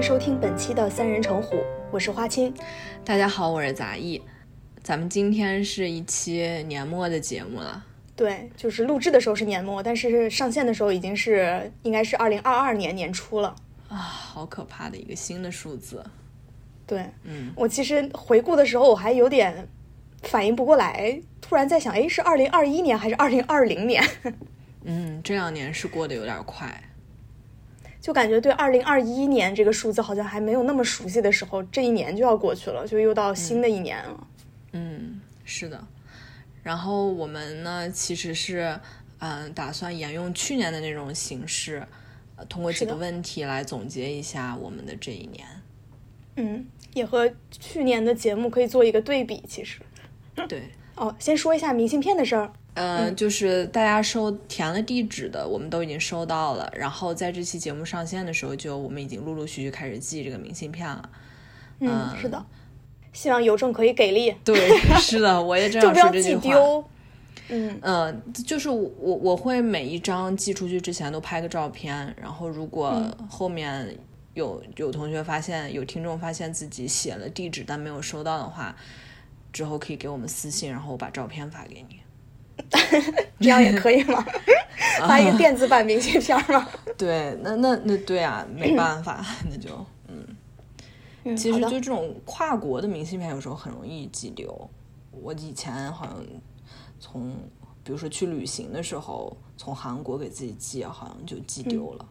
[0.00, 2.54] 迎收听本期的三人成虎，我是花青。
[3.04, 4.18] 大家好，我是杂艺。
[4.82, 7.84] 咱们今天是一期年末的节目了。
[8.16, 13.54] 对，就是录制的时候是年末，但是上线的时候已经是应该是二零二二年年初了。
[13.90, 16.02] 啊，好可怕的一个新的数字。
[16.86, 19.68] 对，嗯，我其实回顾的时候我还有点
[20.22, 24.02] 反应不过来，突然在想，哎，是二零二一年还是二零二零年？
[24.84, 26.82] 嗯，这两年是过得有点快。
[28.00, 34.26] 就感觉对二零二一年这个数字好像还没有那么熟悉的时候，这一年就要过去了，就又到新的一年了。
[34.72, 35.84] 嗯，是的。
[36.62, 38.78] 然后我们呢，其实是
[39.18, 41.86] 嗯，打算沿用去年的那种形式，
[42.36, 45.46] 呃，通过几个问题来总结一下我们的这一年。
[46.36, 49.42] 嗯，也和去年的节目可以做一个对比。
[49.46, 49.80] 其实，
[50.48, 50.62] 对。
[50.96, 52.52] 哦，先说一下明信片的事儿。
[52.80, 56.72] 嗯，就是大家收填了地址的，我们都已经收到了。
[56.74, 61.10] 然后在这期节目上线的时候，就我们已经陆陆续续开始寄这个明信片了。
[61.80, 62.42] 嗯，是的，
[63.12, 64.34] 希望邮政可以给力。
[64.42, 66.40] 对，是的，我也 这样说这句话。
[66.40, 66.84] 就不要寄丢。
[67.52, 73.94] 嗯嗯，就是我我会每一张寄出去之前都拍个照片，然后如果后面
[74.34, 78.74] 有有同学发现有听众发现自己写了地址但没有收到的话，
[79.52, 81.99] 之后可以给我们私信，然后我把照片发给你。
[83.40, 84.24] 这样也可以吗？
[85.00, 86.68] 发一个电子版明信片吗？
[86.96, 89.70] 对，那那那对啊，没办法，那就
[90.08, 91.36] 嗯。
[91.36, 94.70] 其实就这种跨国的明信片，有时候很容易寄丢。
[95.10, 96.16] 我以前好像
[96.98, 97.30] 从，
[97.84, 102.08] 比如说去旅行的时候，从韩国给自己寄，好像就寄丢了。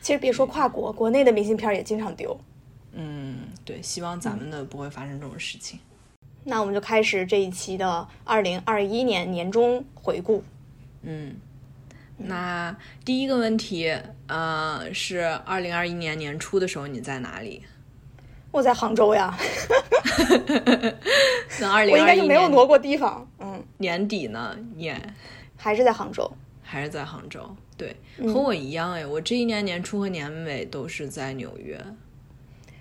[0.00, 2.36] 其实别说跨国，国内的明信片也经常丢。
[2.92, 5.78] 嗯，对，希望咱们的不会发生这种事情。
[6.44, 10.44] 那我们就开始这一期的二零二一年年终回顾。
[11.02, 11.34] 嗯，
[12.18, 13.92] 那第一个问题，
[14.26, 17.62] 呃，是二零二一年年初的时候你在哪里？
[18.50, 19.36] 我在杭州呀。
[21.60, 23.26] 那二 零我应该就没有挪过地方。
[23.40, 23.62] 嗯。
[23.78, 24.56] 年底呢？
[24.76, 24.96] 也
[25.56, 26.30] 还是在杭州？
[26.62, 27.56] 还是在杭州？
[27.76, 27.96] 对，
[28.32, 31.82] 和我一样哎，我这一年年初和年尾都是在纽约。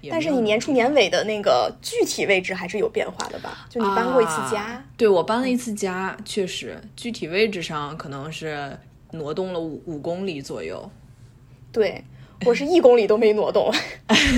[0.10, 3.66] 但是你年初年尾的那个具体位置还是有变化的吧？
[3.70, 8.78] 就你搬过一次家，对我搬了一次家，确实具体位置上可能是
[9.12, 10.90] 挪动了五五公里左右。
[11.72, 12.04] 对
[12.46, 13.72] 我是一公里都没挪动，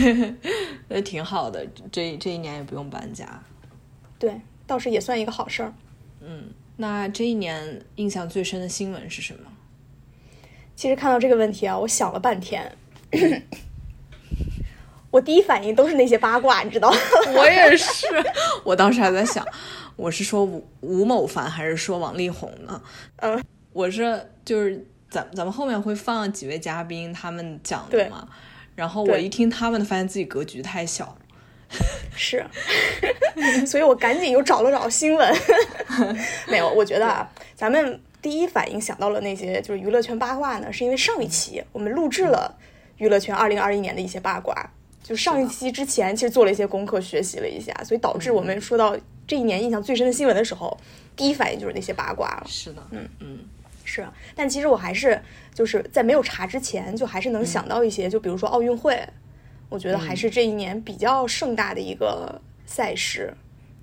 [0.88, 1.66] 那挺好的。
[1.92, 3.42] 这这一年也不用搬家，
[4.20, 5.74] 对，倒是也算一个好事儿。
[6.22, 6.44] 嗯，
[6.78, 9.52] 那这一年印象最深的新闻是什么？
[10.76, 12.72] 其实看到这个问题啊，我想了半天。
[15.16, 16.94] 我第一反应都是那些八卦，你知道？
[17.34, 18.06] 我也是，
[18.66, 19.48] 我当时还在想，
[19.96, 22.82] 我是说吴吴某凡还是说王力宏呢？
[23.22, 28.28] 嗯，我是就是咱咱们后面会放几位嘉宾他们讲的嘛，
[28.76, 31.18] 然后我一听他们的，发现自己格局太小，
[32.14, 32.46] 是，
[33.66, 35.34] 所以我赶紧又找了找新闻，
[36.50, 42.58] 没有，我觉得啊，咱们第一反应想到了那些就是娱乐圈八卦呢，是因为上一期我们录制了
[42.98, 44.72] 娱乐圈二零二一年的一些八卦。
[45.06, 50.76] 就上一期之前，其实做了一些功课，学习了一下，所以导致我们说到这一年印象最深的新闻的时候，
[51.16, 52.44] 第一反应就是那些八卦了。
[52.48, 53.40] 是的，嗯嗯，
[53.84, 54.04] 是。
[54.34, 55.22] 但其实我还是
[55.54, 59.08] 就是在没有查之前，就还是能想到一些，就比如说奥运会，
[59.70, 63.32] 我觉得还是这一年比较盛大的一个赛事，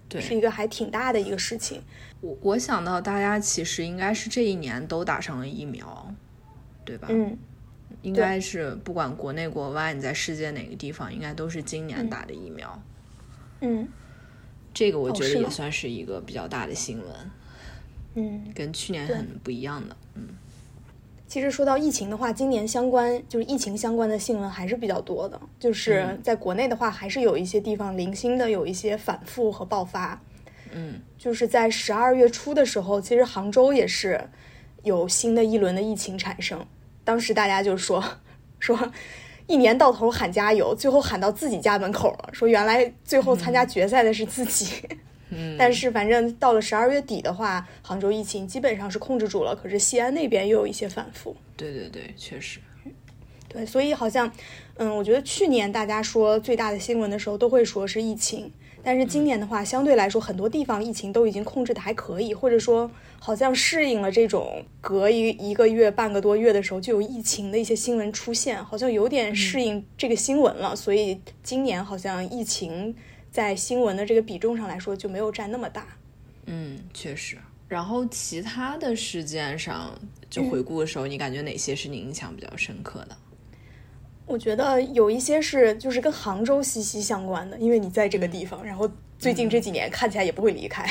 [0.08, 1.80] 对，是一个还挺大的一个事情。
[2.20, 6.12] 我我想到大家其实应该是这一年都打上了疫苗，
[6.84, 7.06] 对吧？
[7.12, 7.38] 嗯。
[8.00, 12.82] 应该是不管国内国外，你在世界哪个地方，应该都是今年打的疫苗。
[13.60, 13.86] 嗯，
[14.72, 17.08] 这个我觉得也算是一个比较大的新闻。
[18.14, 19.96] 嗯，跟去年很不一样的。
[20.14, 20.28] 嗯，
[21.26, 25.40] 其实说到疫情的话，今年相关就是疫情相关的新闻还是比较多的。
[25.58, 30.20] 就是在国内的话，还是有一些地方零星的有一些反复和爆发。
[30.72, 34.28] 嗯，就是在十二月初的时候，其实杭州也是
[34.82, 36.66] 有新的一轮的疫情产生。
[37.04, 38.02] 当时大家就说
[38.58, 38.92] 说，
[39.46, 42.30] 一年到头喊加油，最后喊到自己家门口了。
[42.32, 44.82] 说原来最后参加决赛的是自己，
[45.30, 49.54] 嗯， 但是反正到了十二月底的话，杭州疫情基本上是控制住了。
[49.54, 51.36] 可是西安那边又有一些反复。
[51.56, 52.60] 对对对，确实。
[53.48, 54.32] 对，所以好像，
[54.76, 58.50] 嗯，我觉得去年大家说最大的新闻的时候，都会说是疫情。
[58.84, 62.90] 但是今年的话，相对来说，很多地方疫情都已经控制的还可以，或者说
[63.20, 70.74] 好像适应了这种隔一一个月、半个多月的时候就有疫情的一些新闻出现，好像有点适应这个新闻了。
[70.74, 72.94] 所以今年好像疫情
[73.30, 75.86] 在新闻的这个比重上来说就没有占那么大。
[76.46, 77.38] 嗯，确实。
[77.68, 79.98] 然后其他的事件上，
[80.28, 83.16] 就回顾的时候，你感觉哪些是你印象比较深刻的？
[84.24, 90.84] 我觉得有一些是就是跟杭州息息相关的，因为你在这个地方，然后最近这几年看起来也不会离开。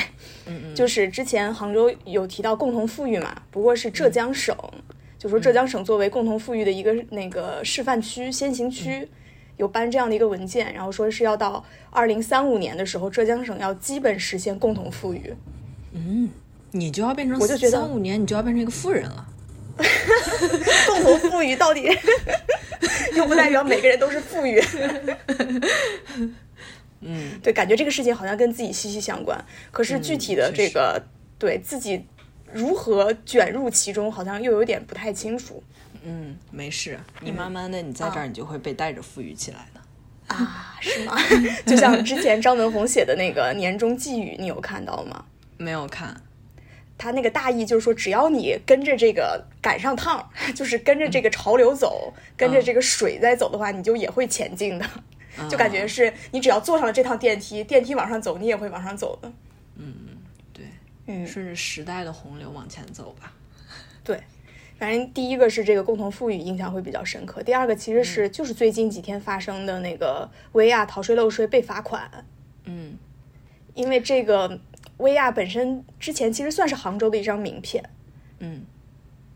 [0.46, 4.56] 嗯嗯，就是之前杭州有提到共同富裕嘛，不过是浙江省，
[5.18, 9.08] 就说浙江省作为共同富裕的一个那个示范区、先行区，
[9.56, 15.34] 有颁这样的一个文件，然后说是要到二零三五年的时候，浙江省要基本实现共同富裕。
[15.92, 16.28] 嗯，
[16.70, 19.28] 你就要变成我就觉得三五年，你就要变成一个富人了。
[20.86, 21.88] 共同富裕到底
[23.14, 24.62] 又不代表每个人都是富裕。
[27.04, 31.02] 嗯，对，感觉这个事情好像跟自己息息相关，可是具体的这个
[31.38, 32.04] 对自己
[32.52, 35.62] 如何卷入其中，好像又有点不太清楚。
[36.04, 40.34] 嗯，没事，你慢慢的，你在这儿，你就会被带着富裕起来的。
[40.34, 41.16] 啊，是吗？
[41.66, 45.24] 就像之前张文红写的那个年终寄语，你有看到吗？
[45.58, 46.16] 没有看。
[46.98, 54.88] 他那个大意就是说，只要你跟着这个赶上趟， 就是跟着这个潮流走，跟着这个水在走的话，你就也会前进的。
[55.50, 59.32] 就感觉是你只要坐上了这趟电梯，电梯往上走，你也会往上走的。
[59.76, 59.94] 嗯，
[60.52, 60.66] 对，
[61.06, 63.32] 嗯，顺着时代的洪流往前走吧。
[64.04, 64.22] 对，
[64.78, 72.08] 反正第一个是这个共同富裕印象会比较深刻，第二个其实是就是最近几天发生的那个薇娅逃税漏税被罚款。
[72.64, 72.96] 嗯，
[73.74, 74.60] 因为这个。
[74.98, 77.82] 薇娅本身之前其实算是杭州的一张名片，
[78.38, 78.64] 嗯，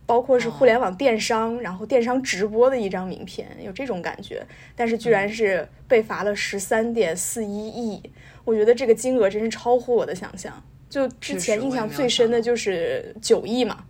[0.04, 4.46] 包括是互联网电商，然后电商直播的一张名片，有这种感觉。
[4.76, 8.00] 但是居然是被罚了十三点四一亿，
[8.44, 10.62] 我觉得这个金额真是超乎我的想象。
[10.88, 13.84] 就之前印象最深的就是九亿嘛，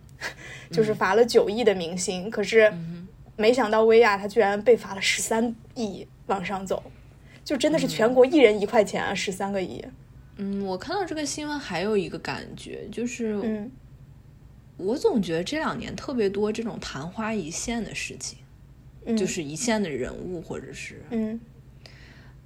[0.71, 2.73] 就是罚了九亿的明星，可是
[3.35, 6.81] 没想到薇娅她居然被罚了十三亿往上走，
[7.45, 9.85] 就真的是全国一人一块钱啊，十三个亿。
[10.37, 13.71] 嗯，我看到这个新闻还有一个感觉，就是，嗯，
[14.77, 18.37] 我总觉得这两年特别多这种昙花一现的事情，
[19.17, 21.39] 就是一线的人物或者是，嗯，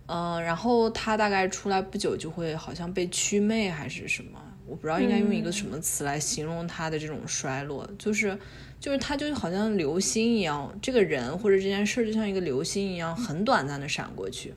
[0.08, 8.38] 嗯，然后他大概出来不久就会好像被祛魅还是什么，我不知道应该用一个什么词来形容他的这种衰落，就是，
[8.80, 14.54] 就是他就好像流星一样，这个人或者这件事就像一个流星一样，很短暂的闪过去。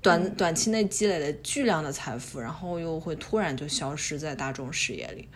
[0.00, 5.28] 短短期内积累了巨量的财富，然后又会突然就消失在大众视野里。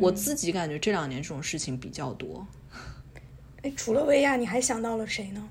[0.00, 2.46] 我自己感觉这两年这种事情比较多。
[3.62, 5.48] 哎，除了薇娅，你还想到了谁呢？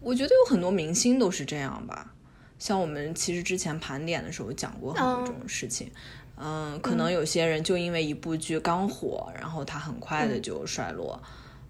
[0.00, 2.14] 我觉得有很多明星都是这样吧。
[2.58, 5.90] 像我们其实之前盘点的时候讲过很多这种事情。
[6.36, 11.20] 嗯，可能有些人就因为一部剧刚火，然后他很快的就衰落。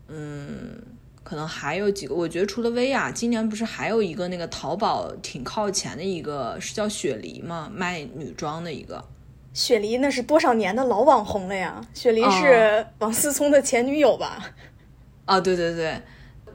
[0.08, 0.82] 嗯。
[1.28, 7.70] 可能还有几个，我觉得除了薇娅，今年不是还有一个那个淘宝挺靠前的一个，是叫雪梨嘛？
[7.70, 9.04] 卖女装的一个。
[9.52, 11.86] 雪梨那是多少年的老网红了呀？
[11.92, 14.42] 雪梨是王思聪的前女友吧？
[15.26, 16.00] 啊，对对对，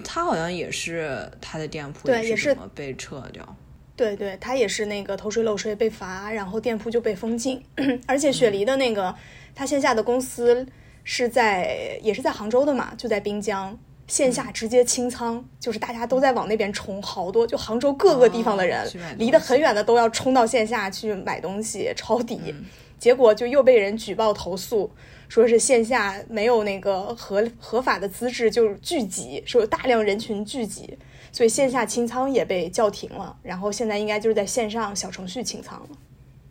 [0.03, 3.55] 他好像也是他的店铺对也是被撤掉。
[3.95, 7.63] 对对，他也是那个偷税漏税被罚，然后店铺就被封禁。
[8.07, 9.13] 而且雪梨的那个
[9.53, 10.65] 他线下的公司
[11.03, 13.77] 是在也是在杭州的嘛，就在滨江。
[14.13, 22.53] 线下直接清仓，就是大家都在往那边冲，好多就杭州各个地方的人，离得很远的都要冲到线下去买东西抄底，
[22.99, 24.91] 结果就又被人举报投诉，
[25.27, 30.95] 说是线下没有那个合合法的资质就聚集，说有大量人群聚集，
[31.31, 35.89] 所以线下清仓也被叫停了，然后现在应该就是在线上小程序清仓了。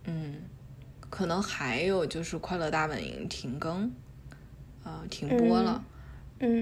[0.07, 0.35] 嗯，
[1.09, 3.89] 可能还有就是快乐大本营停更，
[4.83, 5.81] 呃，停播了。
[5.81, 5.92] 嗯，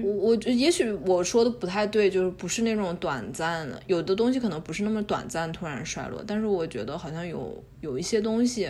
[0.03, 8.69] 我我也许我说的不太对，就是不是那种短暂的，有的东西可能不是那么短暂突然衰落，但是我觉得好像有有一些东西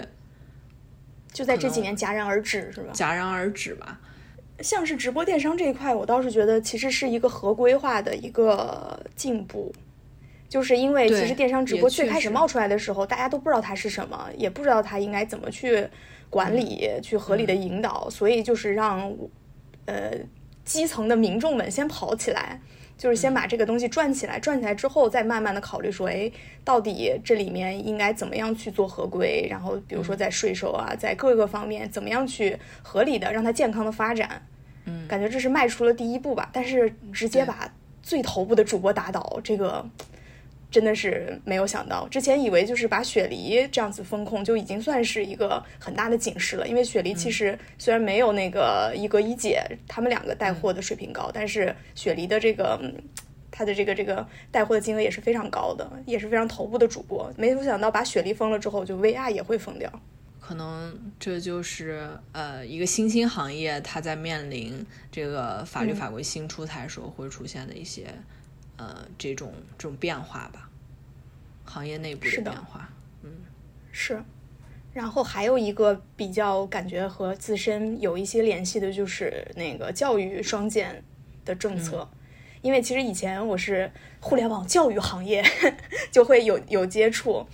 [1.34, 2.94] 就在这几年戛然而止，是吧？
[2.94, 4.00] 戛然而止吧。
[4.62, 9.74] 像是直播电商这一块，我倒是觉得其实是一个合规化的一个进步，
[10.48, 15.86] 就是因为其实电商直播最开始冒出来的时候，大家都不知道它是什么，也不知道它应该怎么去
[16.30, 19.14] 管理、去合理的引导，所以就是让
[19.88, 20.12] 呃。
[20.64, 22.60] 基层的民众们先跑起来，
[22.98, 26.32] 就是先把这个东西转起来，转起来之后再慢慢的考虑说，哎，
[26.64, 29.48] 到底这里面应该怎么样去做合规？
[29.50, 34.46] 然后比如说在税收啊，在各个方面怎么样去合理的让它健康的发展？
[34.86, 36.50] 嗯，感觉这是迈出了第一步吧。
[36.54, 37.72] 但是直接把
[38.04, 39.86] 最头部的主播打倒，这个
[40.72, 42.08] 真的是没有想到。
[42.08, 52.80] 之前以为就是把雪梨这样子风控就已经算是一个很大的警示了，因为雪梨其实虽然没有那个一哥一姐他们两个带货的水平高，但是雪梨的这个
[53.52, 57.32] 它的这个这个带货的金额也是非常高的，也是非常头部的主播。
[57.36, 59.92] 没有想到把雪梨封了之后，就 VR 也会封掉。
[60.40, 68.08] 可能这就是呃一个新兴行业，它在面临这个法律法规新出台时候会出现的一些
[68.82, 70.68] 呃这种这种变化吧，
[71.66, 72.90] 行业内部的变化，
[73.24, 73.30] 嗯
[73.92, 74.24] 是。
[74.94, 81.04] 然后还有一个比较感觉和自身有一些联系的，就是那个教育双减
[81.46, 82.10] 的政策，
[82.62, 85.44] 因为其实以前我是互联网教育行业
[86.12, 87.46] 就会有有接触，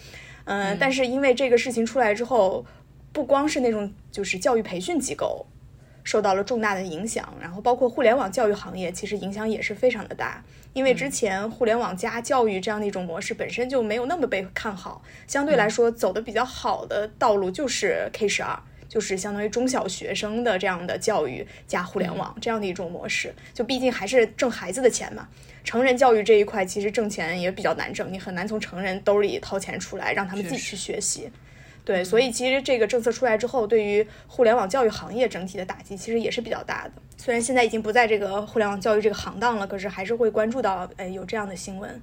[0.46, 2.66] 嗯，但是因为这个事情出来之后。
[3.14, 5.44] 不光是那种就是教育培训机构
[6.08, 10.42] 受到了重大的影响，然后包括互联网教育行业，其实影响也是非常的大。
[10.72, 23.36] 因为之前互联网加教育这样的一种模式本身就没有那么被看好，相对来说走的比较好的道路就是 K 十二，就是相当于中小学生的这样的教育加互联网这样的一种模式。
[23.54, 25.28] 就毕竟还是挣孩子的钱嘛，
[25.66, 31.30] 成人教育这一块其实挣钱也比较难挣，你很难从成人兜里掏钱出来让他们自己去学习。
[31.88, 36.92] 对，所以其实这个政策出来之后，对于互联网教育行业整体的打击其实也是比较大的。
[37.16, 42.02] 虽然现在已经不在这个互联网教育这个行当了，可是还是会关注到，哎，有这样的新闻。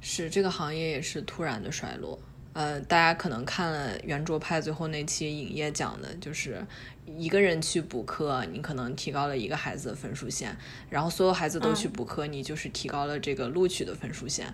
[0.00, 2.18] 是这个行业也是突然的衰落。
[2.54, 6.60] 呃，大家可能看了圆桌派最后那期影业讲的，就是
[7.06, 10.54] 一个人去补课，你可能提高了一个孩子的分数线，
[10.90, 14.52] 然后所有孩子都去补课，你就是提高了这个录取的分数线。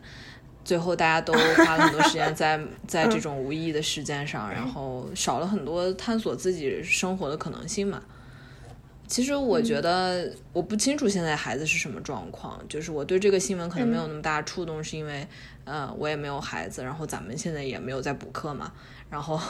[0.68, 8.02] 最后，大家都花了很多时间在在这种无意义的事件上，然后少了很多探索自己生活的可能性嘛。
[9.06, 15.26] 其实我觉得，我不清楚现在孩子是什么状况，就是我对这个新闻可能没有那么大触动，是因为，
[15.64, 18.70] 呃，我也没有孩子，然后咱们现在也没有在补课嘛，
[19.08, 19.40] 然后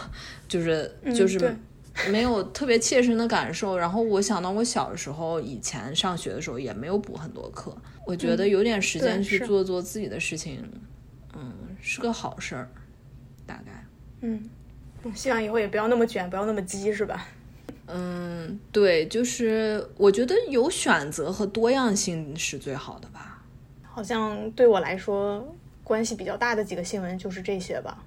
[0.47, 1.53] 就是就是
[2.13, 3.77] 没有特别切身的感受。
[3.77, 10.63] 然后我想到我小时候以前上学的时候也没有补很多课，我觉得有点时间去做做自己的事情。
[11.79, 12.69] 嗯，是个好事儿，
[13.47, 13.85] 大概。
[14.21, 14.49] 嗯，
[15.15, 17.27] 希望以后也不要那么卷，不要那么急，是吧？
[17.87, 23.43] 嗯，对，就是我觉得有选择和多样性是最好的吧。
[23.83, 28.05] 好像对我来说关系比较大的几个新闻就是这些吧。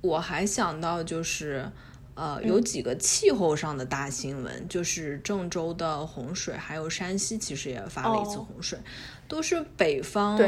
[0.00, 1.70] 我还想到就是。
[2.14, 8.78] 呃，有几个气候上的大新闻，就是郑州的洪水，还有山西其实也发了一次洪水，
[9.26, 10.40] 都是北方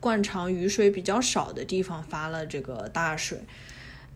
[0.00, 3.38] 惯常雨水比较少的地方发了这个大水。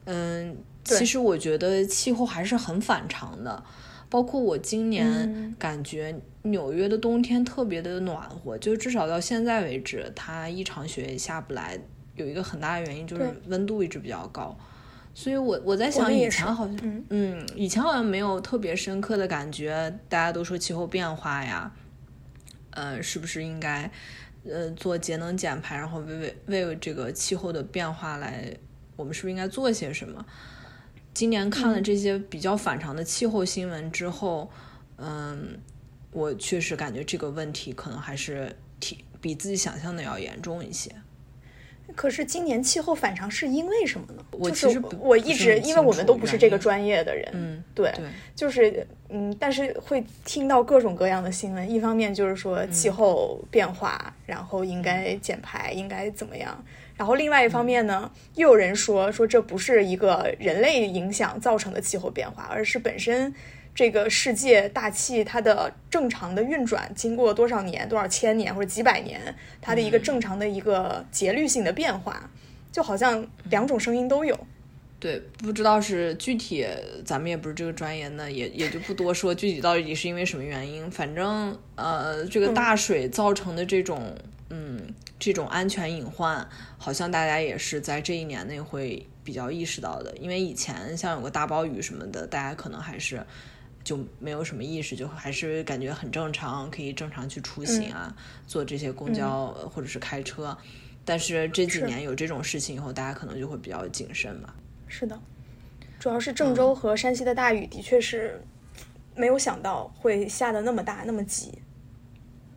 [0.07, 3.63] 嗯，其实我觉得气候还是很反常的，
[4.09, 11.79] 包括我今年感觉纽约的冬天特别的暖和，就至少到现在为止，它一场雪也下不来，
[12.17, 14.57] 有一个很大的原因就是温度一直比较高。
[15.15, 19.97] 所以，我我在想，以前好像，嗯，以前好像没有特别深刻的感觉。
[20.09, 21.73] 大家都说气候变化呀，
[22.71, 23.89] 呃，是不是应该，
[24.45, 28.53] 呃，做节能减排，然后为为为这个气候的变化来，
[28.97, 30.27] 我们是不是应该做些什么？
[31.15, 34.51] 今年看了这些比较反常的气候新闻之后，
[34.97, 35.61] 嗯，
[36.11, 40.91] 我确实感觉这个问题可能还是挺比自己想象的要严重一些。
[41.95, 44.25] 可是今年气候反常是因为什么呢？
[44.33, 47.93] 我其实我一直因为我们都不是这个专业的人，嗯，对，
[48.35, 51.71] 就是嗯，但是会听到各种各样的新闻。
[51.71, 56.65] 一方面就是说气候变化，然后应该减排，应该怎么样？
[56.97, 63.35] 然后另外一方面呢，又有人说说这不是一个人类影响造成的气候变化，而是本身。
[63.75, 72.31] 这个世界大气它的正常的运转，经过多少年、多少千年或者几百年，它的一个正常的一个节律性的变化，
[72.71, 74.39] 就好像两种声音都有。
[75.01, 76.65] 对，不知道是具体，
[77.05, 80.89] 咱们也不是这个专业的，也也就不多说具体到底是因为什么原因。
[80.89, 84.17] 反正呃，这个大水造成的这种
[84.51, 84.81] 嗯
[85.19, 90.17] 这种安全隐患，好像大家也是在这一年内会比较意识到的。
[90.19, 93.21] 因为以前像有个大暴雨什么的，大家可能还是。
[93.85, 100.57] 就没有什么意识，就还是感觉很正常，可以正常去出行啊，坐这些公交或者是开车。
[101.05, 104.55] 但是这几年有这种事情以后，大家可能就会比较谨慎嘛。
[104.89, 105.21] 是的，
[106.01, 108.43] 主要是郑州和山西的大雨，的确是
[109.15, 111.53] 没有想到会下的那么大，那么急。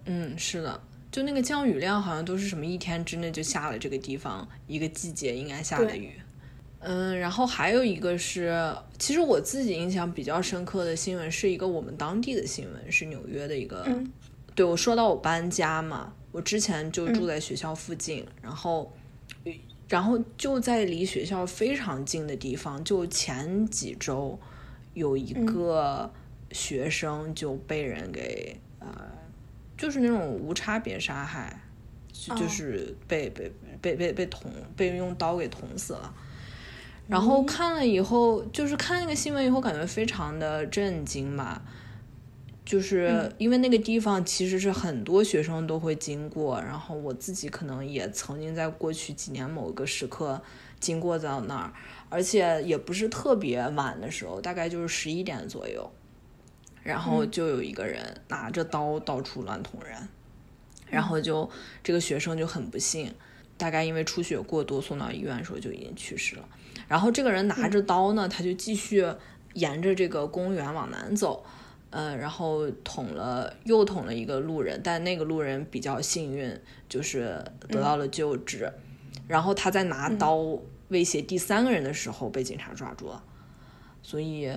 [0.05, 0.81] 嗯，是的，
[1.12, 6.13] 就那个降雨量好像都是什么一天之内就下了这个地方一个季节应该下的雨。
[6.89, 13.86] 嗯，然后还有一个是，其实我自己印象比较深刻的新闻是一个我们当地的新闻，是纽约的一个。
[14.56, 18.94] 对我说到我搬家嘛，我之前就住在学校附近，然后，
[19.89, 24.39] 然后就在离学校非常近的地方，就前几周
[24.94, 26.10] 有一个
[26.53, 28.88] 学生就被人给呃，
[29.77, 31.62] 就是那种无差别杀害，
[32.13, 33.51] 就是被被
[33.82, 36.13] 被被被捅，被用刀给捅死了。
[37.08, 41.62] 然后看了以后，就是看那个新闻以后，感觉非常的震惊嘛。
[42.66, 50.42] 就是因为那个地方其实是很多学生都会经过，然后我自己可能也曾经在过去几年某个时刻
[50.78, 51.72] 经过到那儿，
[52.10, 55.90] 而且也不是特别晚的时候，大概就是十一点左右，
[56.84, 60.06] 然后就有一个人拿着刀到处乱捅人，
[60.90, 61.50] 然后就
[61.82, 63.16] 这个学生就很不幸，
[63.56, 66.50] 大概因为出血过多送到医院的时候就已经去世了。
[66.88, 69.05] 然后这个人拿着刀呢，他就继续
[69.53, 71.46] 沿着这个公园往南走，
[71.89, 76.57] 呃，然后捅了又捅了一个路人，但那个路人比较幸运，
[76.88, 78.72] 就是得到了救治。
[79.27, 80.38] 然后他在拿刀
[80.89, 83.24] 威胁第三个人的时候被警察抓住了，
[84.01, 84.51] 所以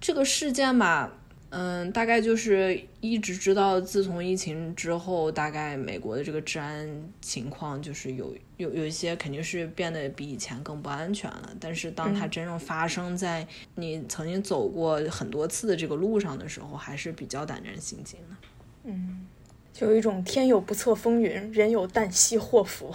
[0.00, 1.18] 这个事件吧。
[1.54, 11.50] 嗯，大概就是一直知道，自从疫情之后，大概美国的这个治安情况就是有有有一些肯定是变得比以前更不安全了。
[11.60, 18.36] 但是当它真正发生在你曾经走过很多次的这个路上的时候，还是比较胆战心惊的。
[18.84, 19.26] 嗯，
[19.72, 22.94] 就有一种天有不测风云，人有旦夕祸福。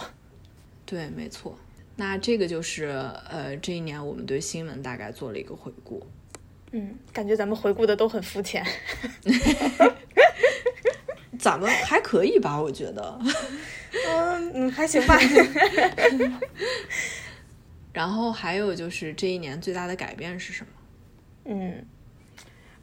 [0.84, 1.58] 对，没错。
[1.96, 2.86] 那这个就是
[3.28, 6.06] 呃，这一年我们对新闻大概做了一个回顾。
[6.70, 8.64] 嗯，感觉咱们回顾的都很肤浅。
[11.48, 12.60] 咱们还可以吧？
[12.60, 13.18] 我觉得。
[14.06, 15.18] 嗯嗯，还行吧。
[17.90, 20.70] 然后还有就是这一年最大的改变是什么？
[21.46, 21.86] 嗯，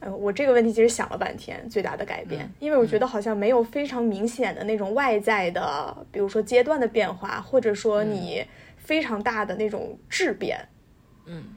[0.00, 8.44] 呃，我这个问题其实想了半天，最大的改变，因为我觉得好像没有非常明显的那种外在的，比如说阶段的变化，或者说你
[8.76, 10.68] 非常大的那种质变。
[11.26, 11.54] 嗯。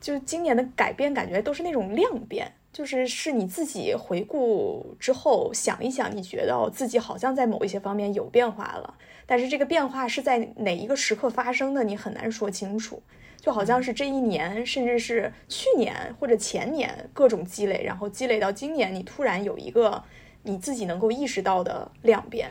[0.00, 8.94] 就今年的改变，感觉都是那种量变，就是是你自己回顾之后想一想，你觉得自己好像在某一些方面有变化了，
[9.26, 13.02] 但是这个变化是在哪一个时刻发生的，你很难说清楚。
[13.38, 20.00] 就好像是这一年，甚至是去年或者前年各种积累，然后积累到今年，你突然有一个
[20.44, 22.48] 你自己能够意识到的量变。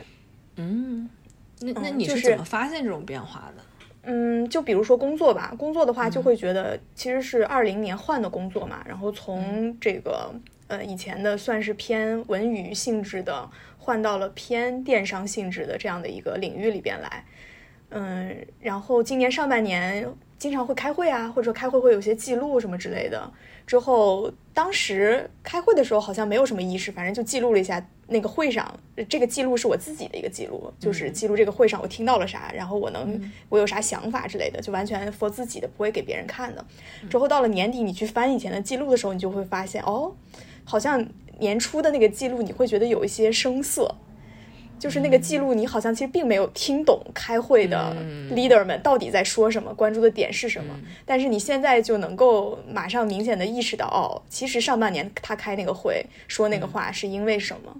[0.56, 1.08] 嗯，
[1.60, 3.62] 那那你是怎么发现这种变化的？
[3.62, 3.71] 嗯，就
[4.62, 10.34] 比如说工作吧，工作的话就会觉得其实是二零年换的工作嘛，然后从这个
[10.66, 17.24] 呃以前的算是偏文娱性质的，换到了偏电商性质的这样的一个领域里边来。
[17.92, 20.06] 嗯，然后今年上半年
[20.38, 23.30] 经常会开会啊，或者说开会会有些记录什么之类的。
[23.64, 27.84] 之后当时开会的时候好像没有什么意识，反正就记录了一下。
[28.08, 28.78] 那个会上，
[29.08, 36.62] 这个记录是我自己的一个记录，就是记录这个会上我听到了啥，然后我能我有啥想法之类的，就完全 for 自己的，不会给别人看的。
[37.08, 40.14] 之后到了年底，你去翻以前的记录的时候，你就会发现，哦，
[40.62, 41.02] 好像
[41.38, 43.94] 年初的那个记录，你会觉得有一些生涩，
[44.82, 47.94] 就是那个记录，你好像其实并没有听懂开会的
[48.32, 50.74] leader 们到底在说什么，关注的点是什么。
[51.06, 57.76] 但是你现在就能够马上明显的意识到，哦，其实上半年他开那个会说那个话是因为什么。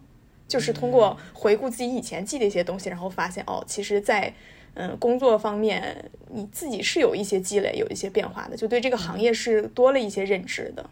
[0.47, 4.33] 就是通过回顾自己以前记的一些东西，然后发现哦，其实，在
[4.75, 10.89] 嗯工作方面，你自己是有一些积累，有一些变化的，就对这个行业是多了一些认知的。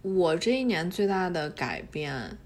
[0.00, 2.38] 我这一年最大的改变，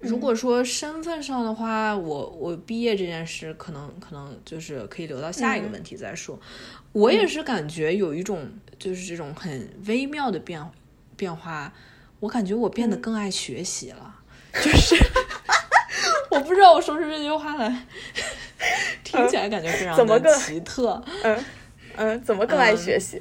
[0.00, 6.38] 如果说身份上的话，我我毕业这件事，可能可能就是可以留到下一个问题再说。
[6.92, 10.62] 我也是感觉有一种就是这种很微妙的变
[11.16, 11.72] 变化，
[12.20, 14.16] 我感觉我变得更爱学习了，
[14.54, 14.96] 就是。
[16.28, 17.86] 我不知道我说出这句话来，
[19.02, 21.02] 听起来感觉非常的奇特。
[21.22, 21.44] 嗯
[21.96, 23.18] 嗯，怎么更爱学习？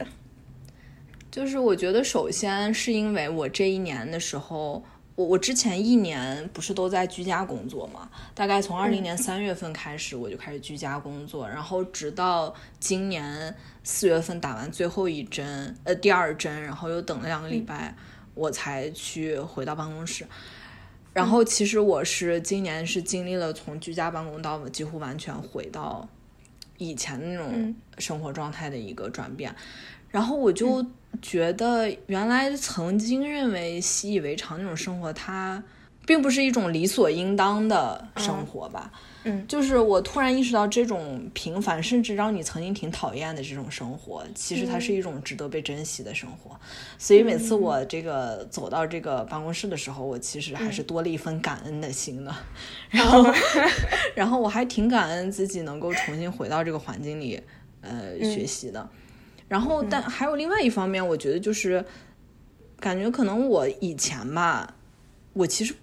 [1.32, 4.84] 就是我觉得，首先是因为我这一年的时候，
[5.16, 8.10] 我我之前一年不是都在居家工作嘛？
[8.34, 17.96] 大概从二零年三月份开始，我就开始居家工作，然后直到今年四月份打完最后一针，呃，第二针，然后又等了两个礼拜，
[18.34, 20.28] 我才去回到办公室。
[21.14, 26.06] 然后其实我是今年是经历了从居家办公到几乎完全回到
[26.78, 29.56] 以前的那种生活状态的一个转变，
[30.10, 30.86] 然后我就
[31.22, 35.64] 觉得原来曾经认为习以为常那种生活，它
[36.06, 38.92] 并不是一种理所应当的生活吧。
[39.28, 46.56] 嗯，就是我突然意识到，这种平凡，甚至让你曾经挺讨厌的这种生活，其实它是一种值得被珍惜的生活。
[47.00, 52.36] 所以每次我这个走到这个办公室的时候，我其实还是多了一份感恩的心的。
[52.92, 53.26] 然后，
[54.14, 57.42] 然后我还挺感恩自己能够重新回到这个环境里，
[57.82, 58.88] 呃，学习的。
[59.48, 61.84] 然后，但还有另外一方面，我觉得就是
[62.80, 64.76] 感觉可能我以前吧，
[65.34, 65.74] 我其实。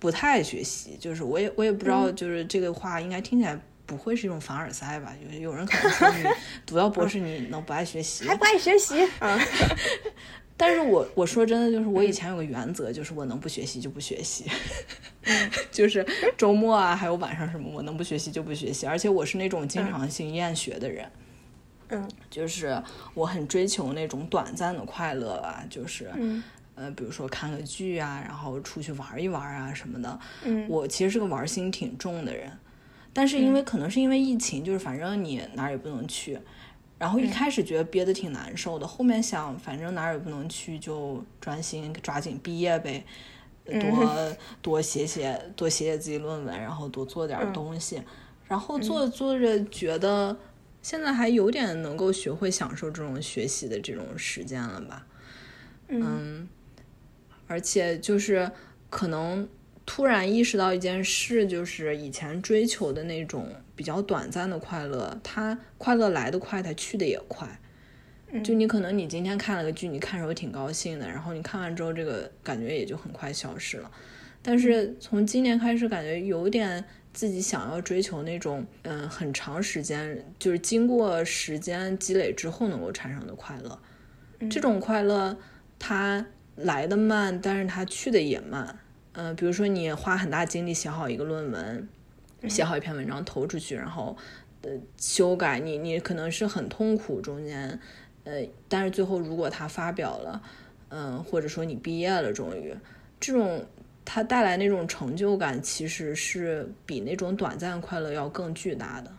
[0.00, 5.12] 不太爱学习，就是我也我也不知道，就是这个话应该听起来不会是一种凡尔赛吧？
[5.32, 6.22] 有有人可能说你
[6.64, 8.22] 读到博士你能不爱学习？
[8.28, 8.94] 还不爱学习？
[9.18, 9.36] 啊。
[10.56, 14.44] 但是我我说真的，就是我以前有个原则，就是我能不学习就不学习，
[15.72, 18.86] 就是周末啊，还有晚上什么，我能不学习就不学习。
[18.86, 21.10] 而且我是那种经常性厌学的人，嗯，
[22.30, 22.82] 就是
[23.14, 26.10] 我很追求那种短暂的快乐啊，就是。
[26.80, 30.16] 呃，比如说看个剧啊，然后出去玩一玩啊什么的。
[30.44, 32.56] 嗯，我其实是个玩心挺重的人，
[33.12, 36.38] 但是因为可能是因为疫情，就是反正你哪儿也不能去，
[36.96, 43.04] 然后一开始觉得憋得挺难受的，后面想反正哪儿也不能去，就专心抓紧毕业呗，
[43.64, 48.00] 多 多写写多写写自己论文，然后多做点东西，
[48.46, 50.36] 然后做着做着觉得
[50.88, 55.06] 现在还有点能够学会享受这种学习的这种时间了吧，
[55.88, 56.48] 嗯。
[57.46, 58.50] 而且就是
[58.88, 59.46] 可能
[59.84, 67.60] 突然意识到一件事，就是以前追求的那种比较短暂的快乐，它快乐来得快，它去的也快。
[68.42, 73.90] 就你可能你今天看了个剧，你看时候挺高兴的，然后你看完之后，这个感觉也就很快消失了。
[74.40, 76.82] 但是从今年开始，感觉有点
[77.18, 83.80] 自己想要追求那种，嗯，很长时间，就是经过时间积累之后能够产生的快乐。
[84.48, 85.36] 这种快乐，
[85.78, 86.26] 它。
[86.60, 88.80] 来的慢，但是它去的也慢。
[89.12, 91.88] 嗯，比如说你花很大精力写好一个论文，
[92.48, 94.16] 写好一篇文章投出去，然后
[94.62, 97.78] 呃修改，你你可能是很痛苦中间，
[98.24, 100.42] 呃，但是最后如果它发表了，
[100.88, 102.74] 嗯，或者说你毕业了，终于，
[103.20, 103.64] 这种
[104.10, 109.12] 它带来那种成就感，其实是比那种短暂快乐要更巨大的。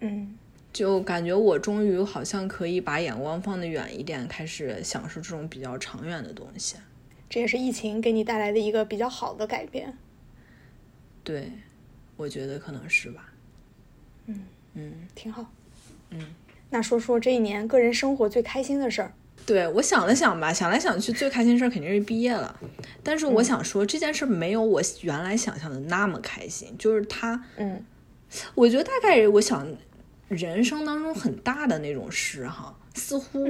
[0.00, 0.38] 嗯。
[0.72, 6.76] 就感觉我终于好像可以把眼光放得远一点，开始享受这种比较长远的东西。
[7.28, 9.94] 这也是疫情给你带来的一个比较好的改变。
[11.22, 11.52] 对，
[12.16, 13.30] 我觉得可能是吧。
[14.24, 14.40] 嗯
[14.72, 15.44] 嗯，挺好。
[16.08, 16.34] 嗯，
[16.70, 19.12] 那说说这一年个人生活最开心的事儿。
[19.46, 22.58] 对我想了想吧，想来想去，最开心事儿肯定是毕业了。
[23.02, 26.74] 但是我想说，这件事没有我原来想象的那么开心。
[26.78, 27.84] 就是他，嗯，
[28.54, 29.66] 我觉得大概我想。
[30.28, 33.46] 人生当中很大的那种事，哈，似乎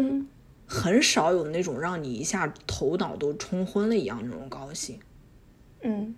[0.67, 4.99] 很少有那种让你一下头脑都冲昏了一样那种高兴。
[5.83, 6.13] 嗯，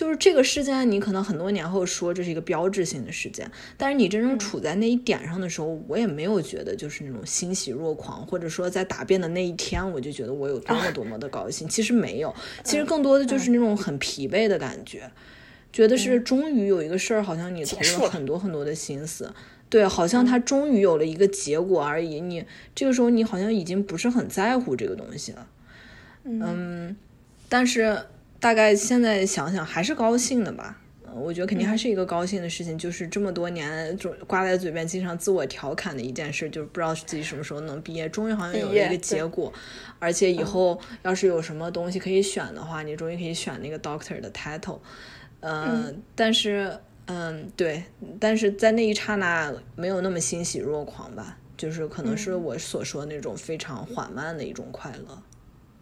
[0.00, 11.68] 就是这个事件，你可能很多年后说这是一个标志性的事件，但是你真正处在那一点上的时候，我也没有觉得就是那种欣喜若狂，或者说在答辩的那一天，我就觉得我有多么多么的高兴。
[11.68, 12.34] 其实没有，
[12.64, 15.10] 其实更多的就是那种很疲惫的感觉，
[15.70, 19.30] 觉得是终于有一个事儿，好像你投入了很多很多的心思。
[19.68, 22.22] 对，好像他终于有了一个结果而已。
[22.22, 22.42] 你
[22.74, 25.46] 这个时候，你好像已经不是很在乎这个东西了。
[26.24, 26.96] 嗯，
[27.50, 27.98] 但是
[28.40, 30.80] 大概现在想想还是高兴的吧。
[31.14, 38.08] 我觉得肯定还是一个高兴的事情，就是这么多年就挂在嘴边，经常自我调侃的一件事，就是不知道自己什么时候能毕业。
[38.08, 39.52] 终于好像有了一个结果，
[39.98, 44.78] 而且以后要是有什么东西可以选的话，你终于可以选那个 doctor 的 title。
[45.40, 46.76] 嗯，但是。
[47.12, 47.82] 嗯，对，
[48.20, 55.22] 但是在那一刹那没有那么欣喜若狂吧，就是可能是我所说那种非常缓慢的一种快乐。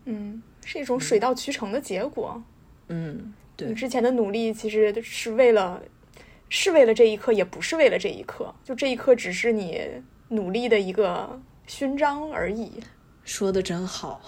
[0.06, 2.42] 嗯，是一种水到渠成的结果。
[2.88, 3.68] 嗯，对。
[3.68, 5.80] 你之前的努力其实是为了，
[6.50, 9.88] 是为了这一刻，也不是为了这一刻，就这一刻只是你
[10.28, 12.70] 努力的一个勋章而已。
[13.24, 14.20] 说的真好，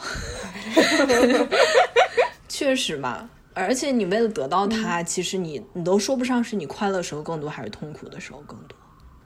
[2.49, 3.29] 确实嘛。
[3.53, 8.79] 而且你为了得到它，其实你你都说不上是你快乐时候更多，还是痛苦的时候更多。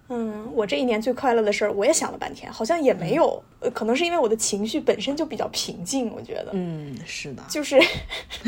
[0.09, 3.43] 嗯，我这一年最快乐的事儿，我也想了半天，好像也没有。
[3.73, 6.51] 可能是因为我的情绪本身就比较平静，我觉得。
[6.53, 7.43] 嗯，是的。
[7.49, 7.81] 就是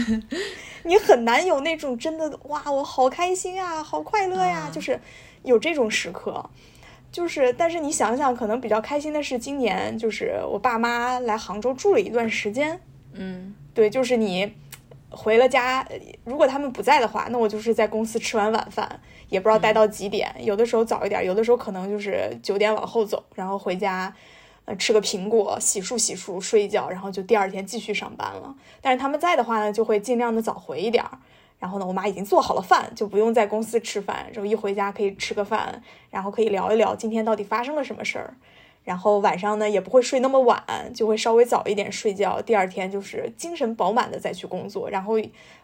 [0.85, 5.01] 你很难有那种真的哇，我好开心啊，好快乐呀，就是
[5.45, 6.45] 有这种时刻。
[7.11, 12.79] 就是，但是你想想，可能比较开心的是今年，就是我爸妈来杭州住了一段时间。
[13.12, 14.53] 嗯，对，就是你。
[15.09, 15.87] 回了家，
[16.25, 20.32] 如果他们不在的话，那我就是在公司吃完晚饭，也不知道待到几点。
[20.40, 24.14] 有的时候早一点，有的时候可能就是九点往后走，然后回家，
[24.64, 28.54] 呃，吃个苹果，洗漱洗漱，睡一觉，然后就第二天继续上班了。
[28.80, 31.04] 但是他们在的话呢，就会尽量的早回一点，
[31.58, 38.34] 然后呢，我妈已经做好了饭，就不用在公司吃饭，然后一回家可以吃个饭，然后可以聊一聊今天到底发生了什么事儿。
[38.84, 40.62] 然后晚上呢也不会睡那么晚，
[40.94, 42.40] 就会稍微早一点睡觉。
[42.40, 44.88] 第二天就是精神饱满的再去工作。
[44.88, 45.14] 然后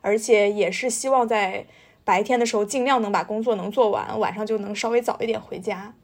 [0.01, 1.64] 而且也是希望在
[2.05, 5.95] 白天的时候尽量能把工作能做完，晚上就能稍微早一点回家。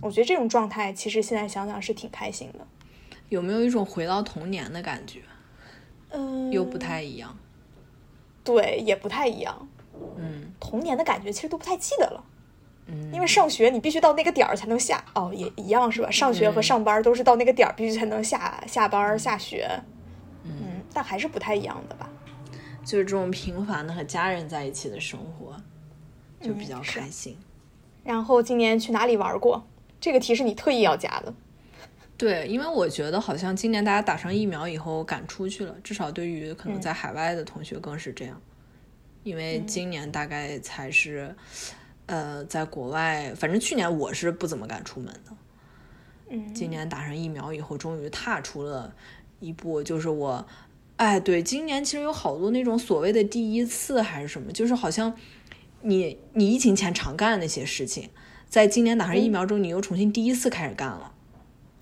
[0.00, 2.66] 我觉得这种状态其实现在想想是挺开心的。
[3.28, 5.20] 有没有一种回到童年的感觉？
[6.10, 7.36] 嗯，又不太一样。
[8.44, 9.68] 对，也不太一样。
[10.16, 12.24] 嗯，童年的感觉其实都不太记得了。
[12.86, 16.10] 嗯，因为上学你必须到那个点儿才能下哦，也一样是吧？
[16.10, 19.68] 上学和上班都是到那个点儿必须才能下下班下学。
[20.44, 22.05] 嗯，但还是不太一样的吧？
[22.86, 25.60] 就是这种平凡的和家人在一起的生活，
[26.40, 27.36] 就比较开心。
[28.04, 29.66] 然后今年去哪里玩过？
[30.00, 31.34] 这个题是你特意要加的。
[32.16, 38.40] 对，因为我觉得好像今年大家打上疫苗以后敢出去了，至少对于可能在海外的同学更是这样。
[39.24, 41.34] 因为今年大概才是。
[42.08, 45.36] 呃，在国外，反正去年我是不怎么敢出门的。
[46.30, 48.94] 嗯，今年打上疫苗以后，终于踏出了
[49.40, 49.82] 一步。
[49.82, 50.46] 就是我，
[50.96, 55.14] 哎，对，今年其实有好多那种所谓的第一次还是什么，就是好像
[55.82, 58.08] 你你疫情前常干的那些事情，
[58.48, 61.12] 在今年打上疫苗之后，你又重新第一次开始干了，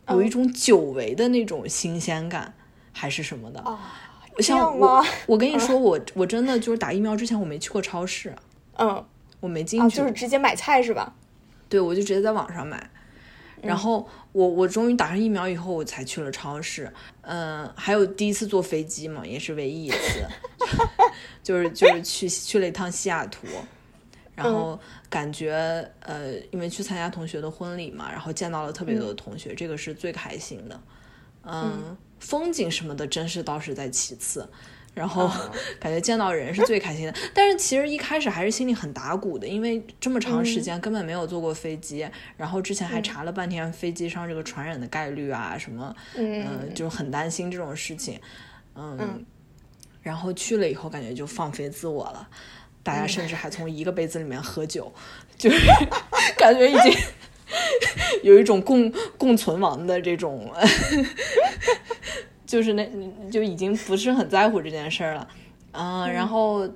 [0.09, 2.55] 有一种久违的那种新鲜感，
[2.93, 3.61] 还是什么的。
[3.61, 3.95] 啊，
[4.39, 8.35] 像我，我跟你说，我我真的就是打疫苗之前，我没去过超市。
[8.77, 9.05] 嗯。
[9.41, 11.15] 我没进去，就是直接买菜是吧？
[11.69, 12.91] 对，我就直接在网上买。
[13.65, 16.93] 然后我我终于打上疫苗以后，我才去了超市。
[17.23, 20.27] 嗯，还有第一次坐飞机嘛，也是唯一一次，
[21.43, 23.47] 就是就是去去了一趟西雅图，
[24.35, 30.81] 然后感觉呃，因为去参加同学的婚礼嘛，然后见到了特别多的同学，这个是最开心的。
[31.47, 34.49] 嗯，风景什么的，真是倒是在其次。
[34.95, 35.29] 然后
[35.81, 48.21] 感觉见到人是最开心的，但是其实一开始还是心里很打鼓的，因为这么长时间根本没有坐过飞机，然后之前还查了半天飞机上这个传染的概率啊什么，嗯，就很担心这种事情，
[48.77, 49.25] 嗯，
[50.01, 52.29] 然后去了以后感觉就放飞自我了，
[52.83, 54.93] 大家甚至还从一个杯子里面喝酒，
[55.37, 55.59] 就是
[56.39, 56.95] 感觉已经
[58.23, 60.55] 有一种共共存亡的这种。
[62.47, 62.87] 就是那，
[63.31, 65.29] 就已经不是很在乎这件事儿了，
[65.73, 66.69] 嗯，然后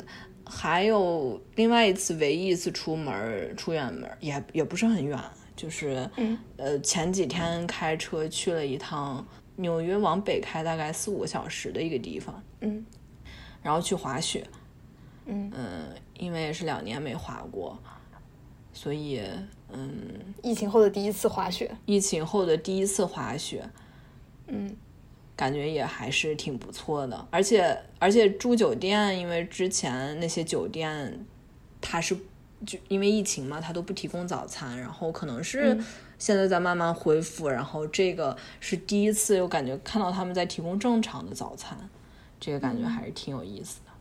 [0.45, 5.19] 还有另外一次，唯一一次出门出远门，也也不是很远，
[5.55, 6.09] 就是，
[6.57, 9.27] 呃，前几天开车去了一趟
[9.57, 12.85] 纽约往北开大概四五个小时的一个地方，嗯，
[13.63, 14.47] 然后去滑雪，
[15.27, 15.53] 嗯。
[15.55, 17.79] 嗯，因为也是两年没滑过，
[18.73, 19.21] 所以，
[19.71, 23.69] 嗯，疫情后的第一次滑雪，疫情后的第一次滑雪，
[24.47, 24.75] 嗯。
[25.39, 31.25] 感觉也还是挺不错的，而且而且住酒店，因为之前那些酒店，
[31.81, 32.19] 它是
[32.67, 35.79] 就因为疫情嘛，它都不提供早餐，然后可能是
[36.19, 41.79] 现在在慢慢恢复，然后这个是第一次，又感觉看到他们在提供正常的早餐，
[42.41, 43.93] 这个感觉还是挺有意思的。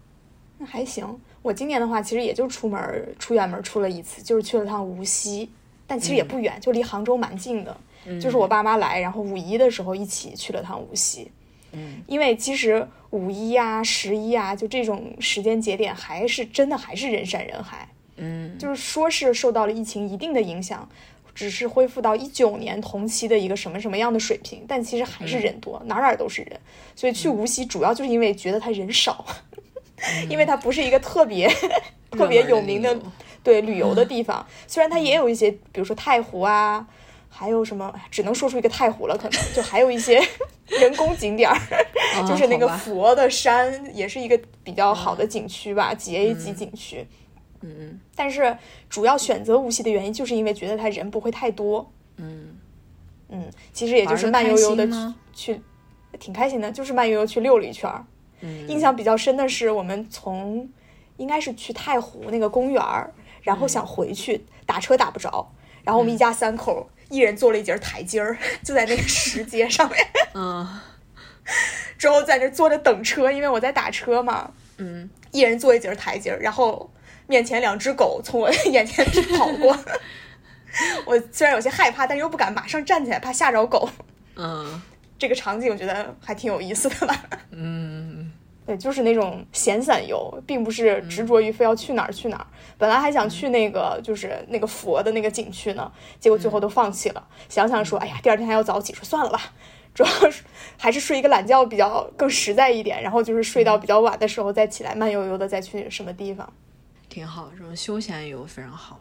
[0.57, 1.05] 那还行，
[1.43, 5.47] 我今年的话，其实也就出门出远门出了一次，就是去了趟无锡，
[5.85, 7.77] 但其实也不远，就离杭州蛮近的。
[8.21, 11.29] 就是我爸妈来，然后五一的时候一起去了趟无锡。
[11.73, 17.89] 嗯，因为其实五一啊、十一啊，就这种时间节点，还是真的还是人山人海。
[18.15, 20.87] 嗯，就是说是受到了疫情一定的影响，
[21.35, 26.59] 只是恢复到一九年同期的一个什么什么样的水平，但其实还是人多，哪哪都是人。
[26.95, 29.25] 所以去无锡主要就是因为觉得它人少，
[30.29, 31.49] 因为它不是一个特别
[32.11, 32.97] 特别有名的
[33.43, 34.47] 对旅游的地方。
[34.65, 36.87] 虽然它也有一些，比如说太湖啊。
[37.29, 37.93] 还有什么？
[38.09, 40.19] 只能说出一个太湖了，可能就还有一些
[40.79, 41.57] 人工景点儿，
[42.27, 47.05] 就是那个佛的山，也是一个比较好的景区吧，几 A 级景区。
[47.61, 47.99] 嗯嗯。
[48.15, 48.57] 但是
[48.89, 51.91] 主要选择无锡的原因，就是因为觉得它人不会太多。
[52.15, 52.57] 嗯
[53.29, 54.87] 嗯，其实也就是慢悠悠的
[55.33, 55.61] 去，
[56.19, 58.05] 挺开心的，就是慢悠悠去溜了一圈儿。
[58.41, 58.67] 嗯。
[58.67, 60.67] 印象比较深的是，我们从
[61.17, 65.51] 应该是去太湖那个公园儿，然后想回去打车打不着，
[65.83, 66.89] 然后我们一家三口。
[67.09, 69.97] 一人做了一节台阶儿， 就在那个石阶上面。
[70.33, 70.79] 嗯，
[71.97, 74.51] 之后在那坐着等车，因为我在打车嘛。
[74.77, 76.91] 嗯，一人坐一节台阶儿，然后
[77.27, 79.05] 面前两只狗从我眼前
[79.37, 79.77] 跑过。
[81.05, 83.89] 我虽然有些害怕，但是又不敢马上站起来，怕吓着狗。
[84.35, 84.81] 嗯，
[85.17, 87.23] 这个场景我觉得还挺有意思的吧。
[87.51, 88.16] 嗯。
[88.67, 92.45] 对，就是那种闲散游，并不是执着于非要去哪儿去哪儿。
[92.77, 97.27] 本来还想去那个，就是那个佛的那个景区呢，结果最后都放弃了。
[97.47, 99.39] 想想说，哎呀，第二天还要早起，说算了吧，
[99.93, 100.43] 主要是
[100.77, 103.01] 还是睡一个懒觉比较更实在一点。
[103.01, 106.51] 然后就是睡到比较晚的时候再起来，慢悠悠的再去什么地方。
[107.07, 108.99] 挺好，这种休闲游非常好。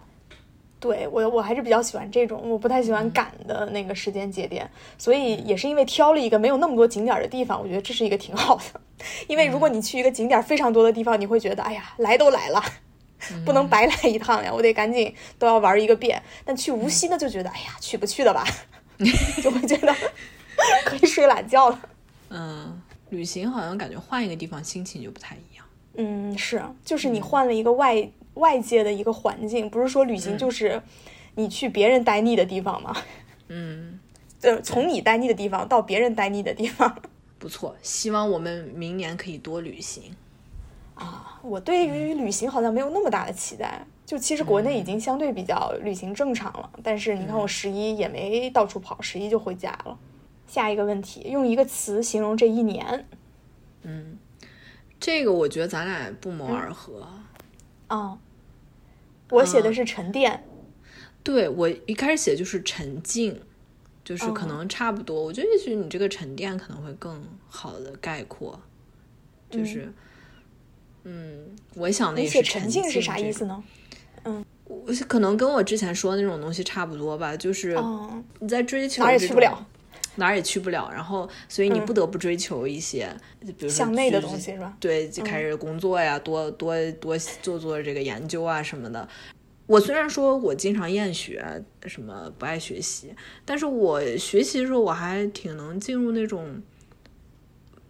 [0.86, 8.80] 对我，我还是比较喜欢这种，我不太喜欢赶的那个时间节点，所以也是因为挑了一个没有那么多景点的地方，我觉得这是一个挺好的。
[9.26, 12.62] 因为如果你去一个景点非常多的地方，你会觉得，哎呀，来都来了，
[13.44, 16.22] 不能白来一趟呀，我得赶紧都要玩一个遍。
[16.44, 18.44] 但去无锡呢，就觉得，哎呀，去不去的吧，
[19.42, 19.92] 就会觉得
[20.84, 21.80] 可以睡懒觉了。
[22.30, 25.64] 嗯，旅行好像感觉换一个地方心情就不太一样。
[25.98, 28.08] 嗯，是，就是你换了一个外。
[28.36, 30.80] 外界的一个环境，不是说旅行就是
[31.34, 32.96] 你去别人待腻的地方吗？
[33.48, 34.00] 嗯，
[34.40, 36.96] 就从你待腻的地方到别人待腻的地方，
[37.38, 37.76] 不错。
[37.82, 40.14] 希望我们明年可以多旅行。
[40.94, 43.86] 啊，我对于旅行好像没有那么大的期待。
[44.06, 49.98] 就其实国内已经相对比较旅行正常了，但是你看我十一也没到处跑，十一就回家了。
[50.46, 53.04] 下一个问题，用一个词形容这一年。
[53.82, 54.16] 嗯，
[55.00, 57.08] 这个我觉得咱俩不谋而合。
[57.88, 58.16] 啊。
[59.30, 60.44] 我写的是沉淀，
[61.22, 63.40] 对我一开始写就是沉静，
[64.04, 65.22] 就是可能差不多。
[65.22, 68.60] 我觉得也许你这个沉淀可能会更好的概括，
[69.50, 69.92] 就是，
[71.04, 73.64] 嗯，我想的也是沉浸是啥意思呢？
[74.24, 77.76] 嗯，我可能跟我之前说的那种东西差不多吧，就是
[78.40, 79.66] 你在追求哪也去不了，
[80.16, 83.08] 哪儿也去不了，然后所以你不得不追求一些，
[83.40, 84.76] 比如说向内的东西是吧？
[84.80, 89.08] 对，就开始工作呀，多多多做做这个研究啊什么的。
[89.66, 96.62] 我虽然说我经常厌学，什么不爱学习，但是我学习的时候我还挺能进入那种，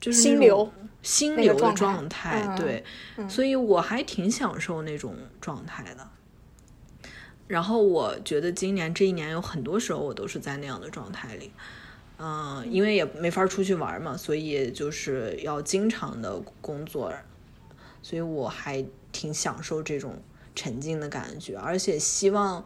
[0.00, 2.82] 就是心流心流的状态，对，
[3.28, 6.08] 所以我还挺享受那种状态的。
[7.46, 11.52] 然后我觉得今年这一年有很多时候我都是在那样的状态里，
[12.18, 17.12] 嗯，因为也没法出去玩嘛，所以就是要经常的工作，
[18.02, 20.20] 所以我还挺享受这种。
[20.58, 22.64] 沉浸的感觉，而且希望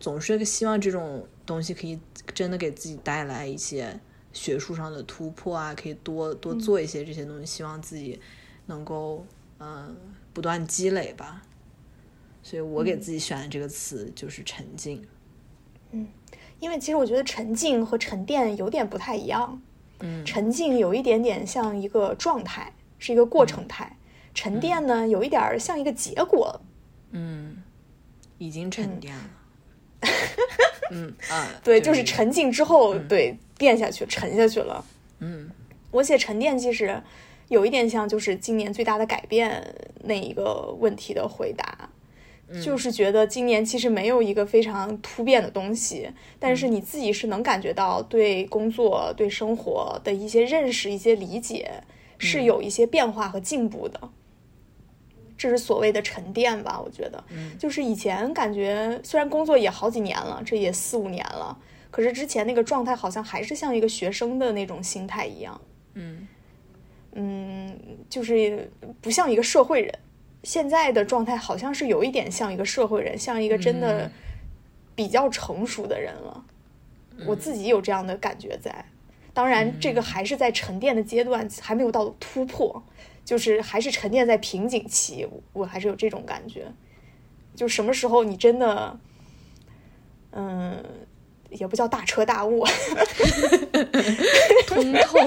[0.00, 1.96] 总是希望这种东西可以
[2.34, 4.00] 真的给自己带来一些
[4.32, 8.18] 学术上的突破啊，可以多多做一些这些东西，希望自己
[8.66, 9.24] 能够
[9.60, 9.96] 嗯
[10.32, 11.40] 不断积累吧。
[12.42, 15.06] 所以我给自己选的这个词就是沉浸。
[15.92, 16.08] 嗯，
[16.60, 19.60] 因为其实我觉得沉浸和沉淀有点不太一样。
[20.00, 23.86] 嗯，沉浸有一点点像一个状态，是一个过程态；
[24.32, 26.60] 沉淀呢，有一点像一个结果。
[27.10, 27.62] 嗯，
[28.38, 29.24] 已经沉淀了。
[30.92, 34.84] 嗯啊，对，就是沉浸之后，对，变下去，沉下去了。
[35.18, 35.50] 嗯，
[35.90, 37.02] 我写沉淀其实
[37.48, 41.90] 有一点像，就是今年最大的改变那一个问题的回答，
[42.64, 51.70] 就是觉得今年其实没有一个非常突变的东西，但是你自己是能感觉到对工作、对生活的一些认识、一些理解
[52.16, 54.00] 是有一些变化和进步的。
[55.36, 56.80] 这是所谓的沉淀吧？
[56.82, 57.22] 我觉得，
[57.58, 61.56] 就是以前感觉虽然工作也好几年了，这也四五年了，
[61.90, 65.60] 可是之前那个状态好像还是像一个学生的那种心态一样。
[65.94, 66.26] 嗯
[67.12, 68.68] 嗯，就是
[69.00, 69.94] 不像一个社会人。
[70.42, 74.10] 现在的状态好像是有一点像一个社会人，像一个真的
[74.94, 76.44] 比较成熟的人了。
[77.26, 78.84] 我自己有这样的感觉在。
[79.34, 82.82] 当然，这个还是在沉淀的阶段，还没有到突破。
[83.24, 86.66] 就是还是沉淀在瓶颈期，我还是有这种感觉。
[87.54, 88.98] 就什么时候你真的，
[90.30, 90.82] 嗯，
[91.50, 92.64] 也不叫大彻大悟，
[94.66, 95.18] 通透。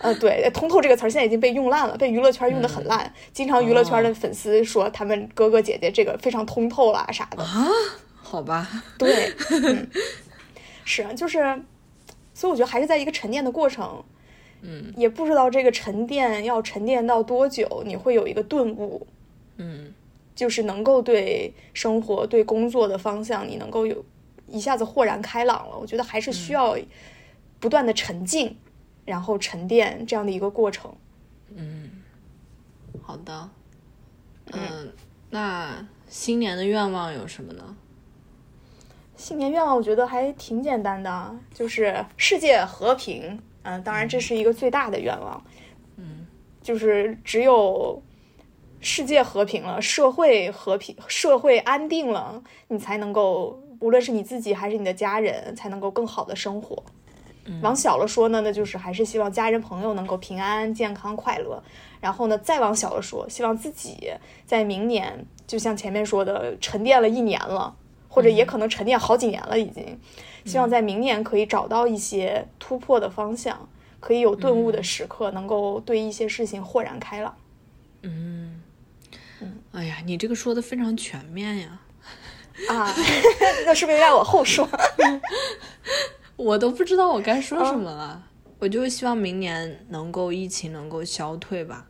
[0.00, 3.12] 呃，对，通透这个词儿现在已经被用烂了，被娱乐圈用的很烂。
[3.32, 7.42] 经常娱乐圈的粉丝说他们哥哥姐姐这个非常通透啦啥的。
[7.42, 7.66] 啊，
[8.22, 9.32] 好吧，对，
[10.84, 11.38] 是啊，就是，
[12.32, 14.02] 所以我觉得还是在一个沉淀的过程。
[14.60, 19.06] 嗯，也不知道这个沉淀要沉淀到多久，你会有一个顿悟，
[19.56, 19.94] 嗯，
[20.34, 24.04] 就是能够对生活、对工作的方向，你能够有
[24.48, 25.78] 一下子豁然开朗了。
[25.78, 26.76] 我觉得还是需要
[27.60, 28.58] 不断的沉浸，
[29.08, 30.94] 然后沉淀这样的一个过程。
[31.54, 31.90] 嗯，
[33.00, 33.48] 好的，
[34.52, 34.92] 嗯，
[35.30, 37.74] 那新年的愿望有什么呢？
[39.16, 43.40] 新年愿望我觉得还挺简单的，就是世界和平。
[43.62, 45.42] 嗯，当然这是一个最大的愿望，
[45.96, 46.26] 嗯，
[46.62, 48.02] 就是只有
[48.80, 56.84] 世界和平了，社会和平，社会安定了，你才能够，无论是你自己还是你的家人，才能够更好的生活。
[57.62, 61.62] 往小了说呢，那就是还是希望家人朋友能够平安、健康、快乐。
[62.00, 64.12] 然后呢，再往小了说，希望自己
[64.46, 67.74] 在明年，就像前面说的，沉淀了一年了，
[68.08, 69.98] 或者也可能沉淀好几年了，已经。
[70.44, 73.68] 希望在明年可以找到一些突破的方向，
[73.98, 77.36] 可以有顿悟的时刻，能够对一些事情豁然开朗。
[78.02, 78.62] 嗯，
[79.40, 81.80] 嗯，哎呀，你这个说的非常全面呀。
[82.68, 82.94] 啊，
[83.66, 84.68] 那是不是让我后说？
[86.38, 88.24] 我都不知道我该说什么了。
[88.60, 91.86] 我就希望明年能够疫情能够消退吧。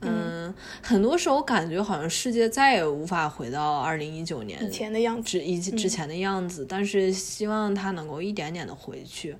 [0.00, 6.64] 嗯，很多时候感觉好像世界再也无法回到二零一九年以前的样子，之以之前的样子。
[6.68, 9.36] 但是希望它能够一点点的回去。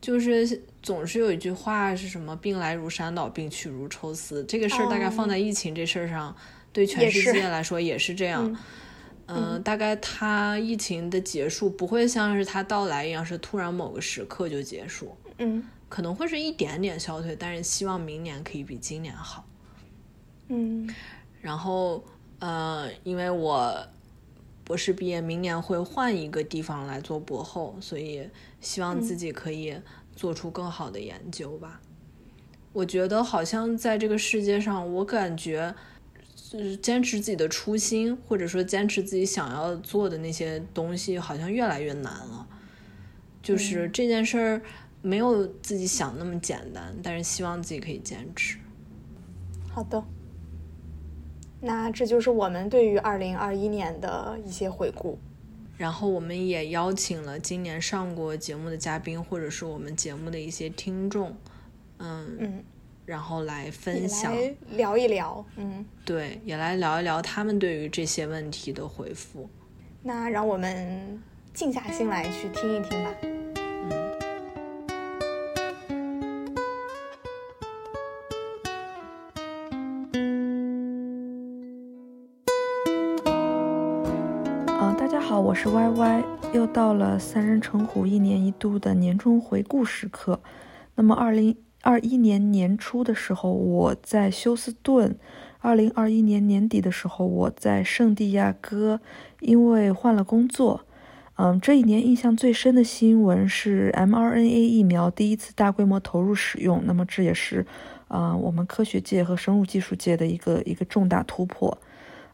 [0.00, 4.42] 就是总是有一句话是什么“病来如山倒，病去如抽丝”。
[4.46, 6.34] 这个事儿大概放在疫情这事儿上，
[6.72, 8.44] 对全世界来说也是这样。
[8.44, 8.56] 嗯，
[9.64, 15.16] 大概它疫情的结束不会像是它到来一样，是突然某个时刻就结束。
[15.38, 19.46] 嗯，可能会是一点点消退，但是希望明年可以比今年好。
[20.48, 20.88] 嗯，
[21.40, 22.04] 然后
[22.40, 23.86] 呃，因为我
[24.64, 28.28] 博士毕业，明年会换一个地方来做博后，所以
[28.60, 29.74] 希望自己可以
[30.14, 31.80] 做出更好的研究吧。
[32.72, 35.74] 我觉得好像在这个世界上，我感觉。
[36.52, 42.46] 就是坚持自己的初心，或者说坚持自己想要做的那些东西，好像越来越难了。
[43.42, 44.62] 就是这件事儿
[45.00, 48.58] 没有自己想那么简单，但是希望自己可以坚持。
[49.70, 50.04] 好的，
[51.62, 55.18] 那这就是我们对于二零二一年的一些回顾。
[55.78, 61.34] 然后我们也邀请了今年上过节目的嘉宾，或者是我们节目的一些听众，
[61.96, 62.64] 嗯嗯。
[63.04, 64.32] 然后来分享，
[64.70, 69.50] 聊一聊，嗯，对，也来聊一聊他们对于这些问题的回复。
[70.02, 71.20] 那让我们
[71.52, 73.10] 静下心来去听一听吧。
[84.64, 90.40] 嗯，大家好，我是 Y Y，又到了三人成虎一年一度的年终回顾时刻。
[90.94, 91.56] 那么二零。
[91.82, 95.16] 二一年年初的时候，我在休斯顿；
[95.58, 99.00] 二零二一年年底的时候，我在圣地亚哥，
[99.40, 100.86] 因为换了工作。
[101.36, 106.82] 嗯，这一年印象最深的新闻是 mRNA 疫苗第一次大规模投入使用。
[106.84, 107.66] 那么这也是，
[108.06, 111.76] 啊，我们科学界和生物技术界的一个一个重大突破。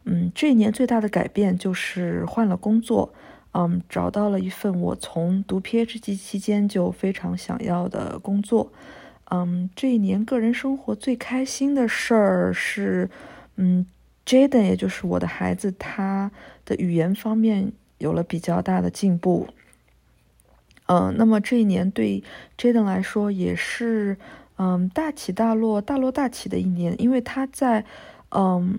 [0.05, 3.15] 嗯，这一年最大的改变就是换了工作。
[3.53, 8.71] 嗯，找到了一份我从读 PhD 期间就非常想要的工作。
[9.31, 13.11] 嗯，这一年个人生活最开心的事儿是，
[13.57, 13.87] 嗯
[14.25, 16.31] ，Jaden，也就是我的孩子，他
[16.65, 19.49] 的语言方面有了比较大的进步。
[20.87, 22.25] 嗯，那么这一年对
[22.57, 24.17] Jaden 来说也是，
[24.57, 27.85] 嗯，大起大落、大落大起的一年，因为他在，
[28.31, 28.79] 嗯，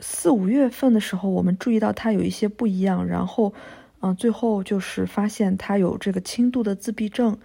[0.00, 3.54] 四五月份的时候，我们注意到他有一些不一样，然后，
[4.00, 7.38] 嗯，最后就是发现他有这个轻度的自闭症，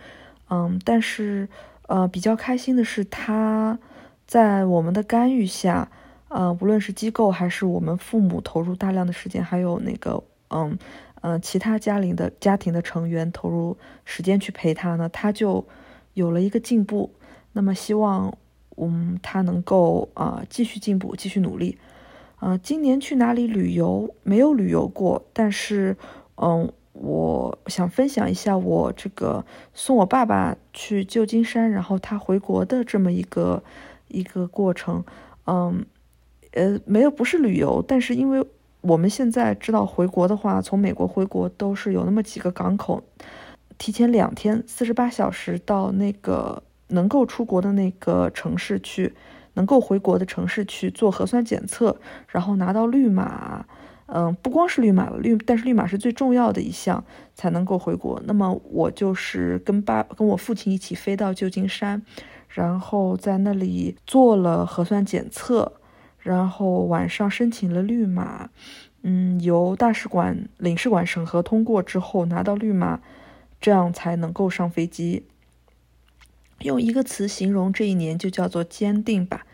[0.49, 1.47] 嗯，但是。
[1.87, 3.77] 呃，比较开心的是，他
[4.25, 5.91] 在我们的干预下，
[6.29, 10.77] 呃，无论是机构还是我们父母投入大量的时间，还有那个，嗯，
[11.21, 15.65] 呃，其他家庭的家庭的成员投入时间去陪他呢，他就
[16.13, 17.11] 有了一个进步。
[17.51, 18.35] 那么，希望，
[18.77, 21.77] 嗯，他能够啊继续进步，继续努力。
[22.39, 24.15] 呃，今年去哪里旅游？
[24.23, 25.97] 没有旅游过，但是，
[26.37, 26.71] 嗯。
[27.03, 29.43] 我想分享一下我这个
[29.73, 33.61] 送我爸爸去旧金山，然后他回国的这么一个
[34.07, 35.03] 一个过程。
[35.45, 35.85] 嗯，
[36.53, 38.41] 呃，没有，不是旅游，但是因为
[38.79, 43.03] 我们现在知道回国的话，从美国回国都是有那么几个港口，
[43.77, 49.13] 提前两天四十八小时到那个能够出国的那个城市去，
[49.55, 51.97] 能够回国的城市去做核酸检测，
[52.29, 53.65] 然后拿到绿码。
[54.15, 57.03] 嗯，不光是绿码了，绿但是绿码是最重要的一项
[57.33, 58.21] 才能够回国。
[58.25, 61.99] 那么我就是跟爸跟我父亲一起飞到旧金山，
[62.47, 65.73] 然后在那里做了核酸检测，
[66.19, 68.51] 然后晚上申请了绿码，
[69.01, 72.99] 嗯，由大使馆领事馆审核通过之后拿到绿码，
[73.59, 75.25] 这样才能够上飞机。
[76.59, 79.47] 用一个词形容这一年就叫做坚定吧。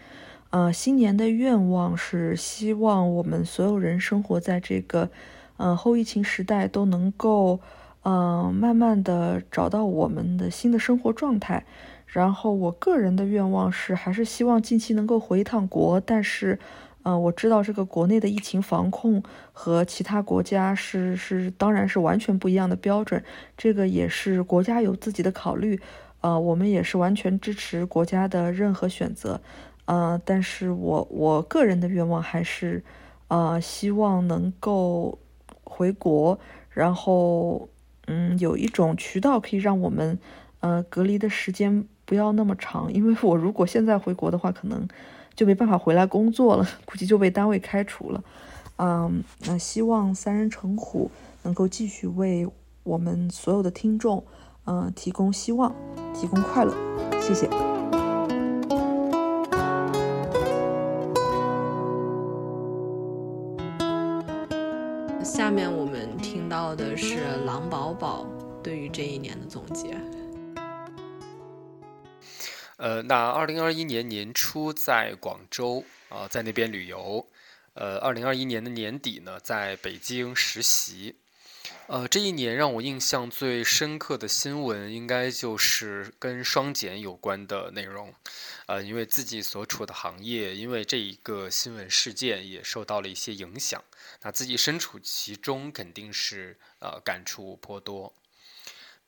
[0.52, 5.12] 呃，新年的愿望是希望我们所有人生活在这个，
[5.58, 7.60] 呃，后疫情时代都能够，
[8.02, 11.66] 呃，慢慢的找到我们的新的生活状态。
[12.08, 16.02] 然后我个人的愿望是，还是希望近期能够回一趟国。
[16.02, 16.58] 但是，
[17.04, 19.22] 呃，我知道这个国内的疫情防控
[19.54, 23.24] 和其他国家是是，当然是完全不一样的标准。
[23.56, 25.80] 这个也是国家有自己的考虑，
[26.22, 29.39] 呃，我们也是完全支持国家的任何选择。
[29.89, 32.83] 呃，但是我我个人的愿望还是，
[33.27, 35.17] 呃，希望能够
[35.63, 36.37] 回国，
[36.69, 37.67] 然后，
[38.05, 40.19] 嗯，有一种渠道可以让我们，
[40.59, 44.87] 呃，隔离的时间不要那么长，因为我如果现在回国的话，可能
[45.33, 48.23] 就没办法回来工作了，估计就被单位开除了。
[48.77, 51.09] 嗯，那希望三人成虎
[51.41, 52.47] 能够继续为
[52.83, 54.23] 我们所有的听众，
[54.65, 55.73] 嗯，提供希望，
[56.13, 56.75] 提供快乐。
[57.19, 57.49] 谢谢。
[65.30, 68.25] 下面我们听到的是狼宝宝
[68.63, 69.95] 对于这一年的总结。
[72.77, 77.23] 呃，那二零二一年年初在广州啊，在那边旅游。
[77.75, 81.15] 呃，二零二一年的年底呢，在北京实习。
[81.89, 88.13] 呃，这一年让我印象最深刻的新闻，应该就是跟双减有关的内容。
[88.67, 93.83] 呃，因为自己所处的行业，因为这一个新闻事件也受到了一些影响。
[94.21, 98.13] 那自己身处其中，肯定是呃感触颇多。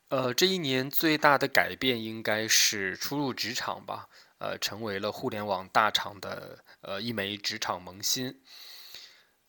[0.10, 4.10] 呃，这一年最大的改变应该是初入职场吧，
[4.40, 8.42] 呃，成为了互联网大厂的呃一枚职场萌新。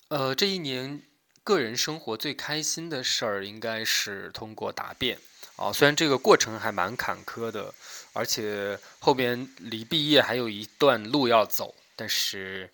[0.08, 1.02] 呃，这一年
[1.44, 5.18] 个人生活最开心的事儿应该是通过答辩
[5.56, 7.72] 啊，虽然这个过程还蛮坎坷的，
[8.12, 12.70] 而且后边离毕业还有一段路要走，但是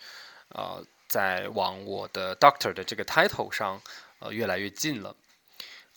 [0.50, 3.80] 呃，在往我的 Doctor 的这个 title 上，
[4.18, 5.16] 呃，越来越近了。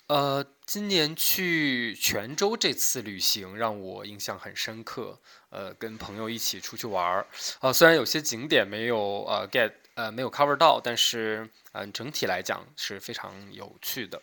[0.07, 5.17] 呃，今年去泉州这次旅行让我印象很深刻。
[5.49, 7.27] 呃，跟朋友一起出去玩儿，
[7.59, 14.21] 呃，虽然有些景点没有呃 get 呃没有 cover 到，但是嗯，整体来讲是非常有趣的。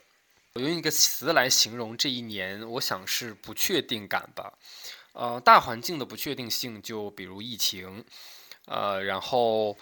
[0.54, 4.52] 我用一个词来形容这一年，我想是不确定感吧。
[5.12, 8.04] 呃，大环境的不确定性，就比如疫情，
[8.66, 9.76] 呃，然后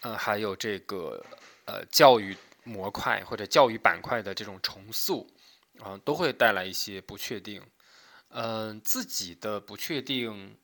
[0.00, 1.24] 呃还有这个
[1.66, 2.36] 呃教育。
[2.64, 5.26] 模块或者教育板块的这种重塑，
[5.80, 7.62] 啊，都会带来一些不确定。
[8.28, 10.54] 嗯，自己的不确定，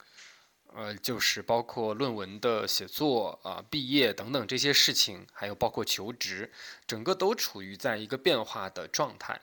[0.74, 6.52] 呃，就是包括论文的写作啊、毕业等等这些事情，还有包括求职，
[6.86, 9.40] 整个都处于在一个变化的状态，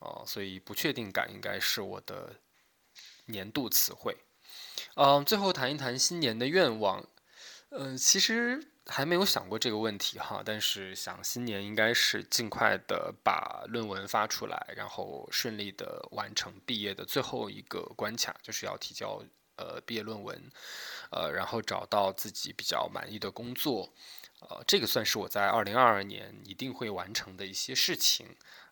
[0.00, 2.36] 啊，所以不确定感应该是我的
[3.26, 4.16] 年度词汇。
[4.96, 7.06] 嗯，最后谈一谈新年的愿望。
[7.70, 8.68] 嗯，其实。
[8.86, 19.22] 还没有想过这个问题哈，但是想新年应该是尽快的把论文发出来，然后顺利的完成毕业的最后一个关卡，就是要提交
[19.62, 20.50] 呃毕业论文，
[21.10, 23.92] 呃，然后找到自己比较满意的工作，
[24.40, 28.26] 呃，这个算是我在二零二二年一定会完成的一些事情，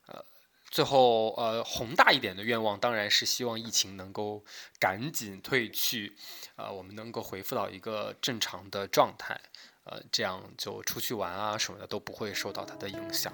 [0.06, 0.24] 呃，
[0.68, 4.44] 最后呃宏大一点的愿望当然是希望疫情能够
[4.80, 6.16] 赶紧退去，
[6.56, 9.40] 呃，我们能够恢复到一个正常的状态。
[9.84, 13.32] 呃，这样就出去玩啊什么的都不会受到它的影响。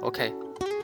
[0.00, 0.75] OK。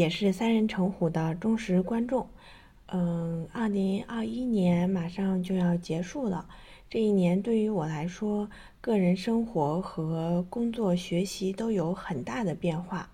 [0.00, 2.26] 也是三人成虎的忠实观众。
[2.86, 6.46] 嗯，二零二一年马上就要结束了。
[6.88, 8.48] 这一年对于我来说，
[8.80, 13.10] 个人生活和工作学习都有很大的变化。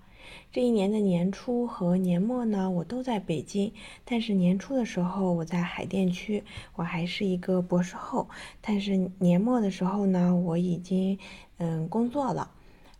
[0.52, 3.72] 这一年的年初和年末呢，我都在北京。
[4.04, 6.44] 但是年初的时候我在海淀区，
[6.76, 8.28] 我还是一个博士后。
[8.60, 11.18] 但是年末的时候呢，我已经
[11.58, 12.52] 嗯工作了。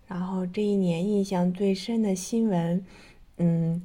[0.08, 2.84] 然后这一年印象最深的新闻，
[3.38, 3.82] 嗯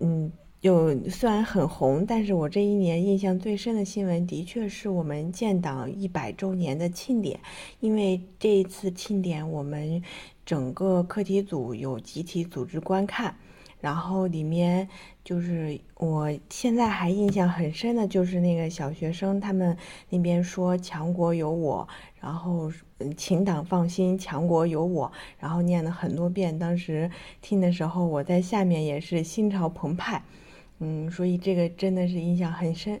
[0.00, 0.32] 嗯。
[0.60, 7.38] 有虽然很红，但是我这一年印象最深的新闻，的确是我们建党一百周年的庆典。
[7.78, 10.02] 因为这一次庆典，我们
[10.44, 13.36] 整个课题组有集体组织观看，
[13.80, 14.88] 然后里面
[15.22, 19.76] 就是我现在还印象很深的，就是那个小学生他们
[20.10, 21.86] 那边说“强国有我”，
[22.20, 26.58] 然后“嗯请党放心，强国有我”，然后念了很多遍。
[26.58, 27.10] 当时
[27.40, 30.22] 听的时候，我在下面也是心潮澎湃。
[30.80, 33.00] 嗯，所以这个真的是印象很深。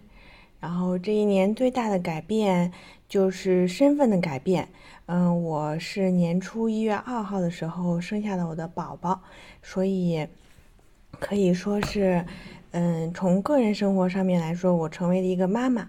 [0.60, 2.72] 然后这一年最大的改变
[3.08, 4.68] 就是身份的改变。
[5.06, 9.22] 嗯，我是年初一月二号的时候生下了我的宝宝，
[9.62, 10.26] 所以
[11.18, 12.24] 可以说是，
[12.72, 15.88] 嗯，从个人生活上面来说，我成为了一个妈妈。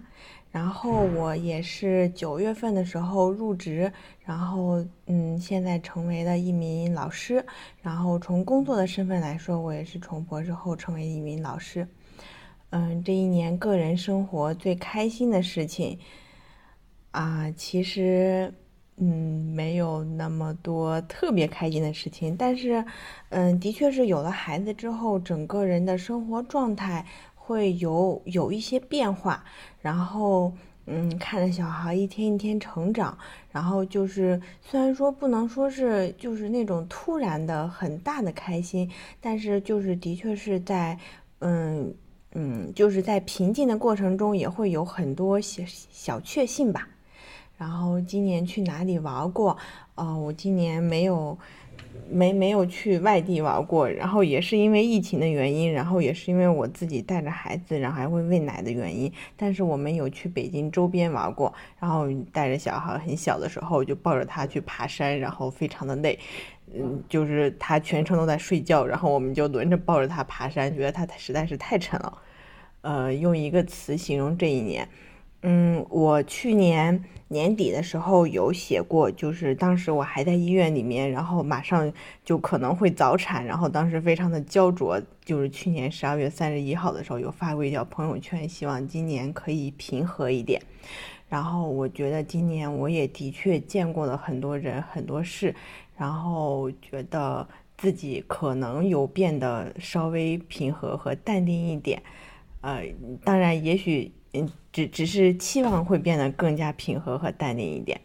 [0.50, 3.92] 然后我也是九月份的时候入职，
[4.24, 7.44] 然后嗯，现在成为了一名老师。
[7.80, 11.86] 然后从工作的身份来说，我也是从博士后成为一名老师。
[12.70, 15.96] 嗯，这一年个人生活最开心的事情
[17.12, 18.52] 啊，其实
[18.96, 19.06] 嗯
[19.54, 22.84] 没有那么多特别开心的事情，但是
[23.28, 27.06] 嗯，的确是有了孩子之后，整个人的生活状态。
[27.50, 29.44] 会有有一些变化，
[29.80, 30.52] 然后。
[30.86, 33.16] 嗯，看着小孩一天一天成长，
[33.52, 38.90] 然后就是虽然说不能说是就是那种突然的很大的开心，
[39.20, 40.98] 但是就是的确是在，
[41.40, 41.94] 嗯
[42.32, 46.88] 嗯，就是在平静的过程中也会有很多小小确幸吧。
[47.56, 49.56] 然后今年去哪里玩过？
[49.94, 51.38] 呃，我今年没有。
[52.08, 59.12] 没没有去外地玩过，然后也是因为疫情的原因，然后也是因为我自己带着孩子，然后还会喂奶的原因。
[59.36, 66.18] 但是我们有去北京周边玩过，然后带着小孩很小的时候就抱着他去爬山，然后非常的累，
[66.72, 72.18] 嗯，就是他全程都在睡觉，然后我们就轮着抱着他爬山，觉得他实在是太沉了。
[72.82, 74.88] 呃，用一个词形容这一年。
[75.42, 81.90] 嗯，我去年年底的时候有写过，就是当时我还在医院里面，然后马上
[82.22, 85.00] 就可能会早产，然后当时非常的焦灼。
[85.24, 90.60] 就是去年十二月三十一号的时候有发过一条朋友圈，希望今年可以平和一点。
[91.30, 95.54] 然后我觉得今年我也的确见过了很多人很多事，
[95.96, 102.02] 然后觉得自己可能有变得稍微平和和淡定一点。
[102.60, 102.84] 呃，
[103.24, 104.12] 当然也许。
[104.32, 108.00] 嗯，只只是期望会变得更加平和和淡定一点。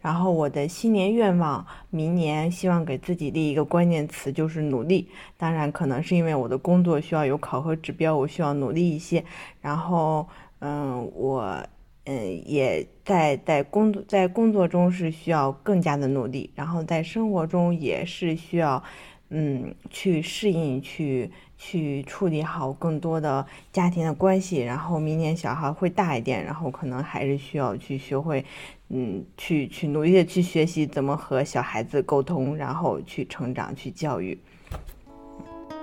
[0.00, 5.08] 然后我的新年愿望，明年希望给自己立一个关键词，就是努力。
[5.36, 9.24] 当然，可能是因为我的工作需要有考核指标，我需要努力一些。
[9.60, 11.64] 然后，嗯，我
[12.04, 18.82] 嗯也在在工作在工作中是需要更加的努力，然后在生活中也是需要
[19.28, 21.30] 嗯去适应去。
[21.64, 28.44] 去处理好更多的家庭的关系，然后明年小孩会大一点，然后可能还是需要去学会，
[28.88, 34.36] 嗯，去去努力的去学习怎么和小孩子沟通，然后去成长，去教育，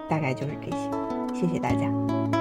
[0.09, 0.91] 大概就是这些。
[1.34, 2.38] 谢谢大家。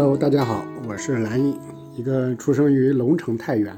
[0.00, 1.58] Hello，大家好，我是蓝颖，
[1.96, 3.76] 一个出生于龙城太原，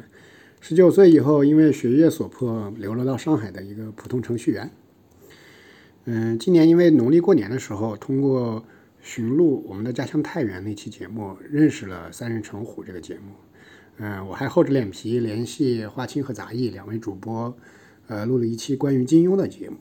[0.61, 4.71] 十九岁以后因为学业所迫流落到上海的一个普通程序员。
[6.05, 8.63] 嗯，今年因为农历过年的时候，通过
[9.01, 13.33] 寻录我们的家乡太原那期节目，认识了三人成虎这个节目。
[13.97, 17.57] 嗯，我还厚着脸皮联系花青和杂艺两位主播，
[18.09, 19.79] 呃，录了一期关于金庸的节目。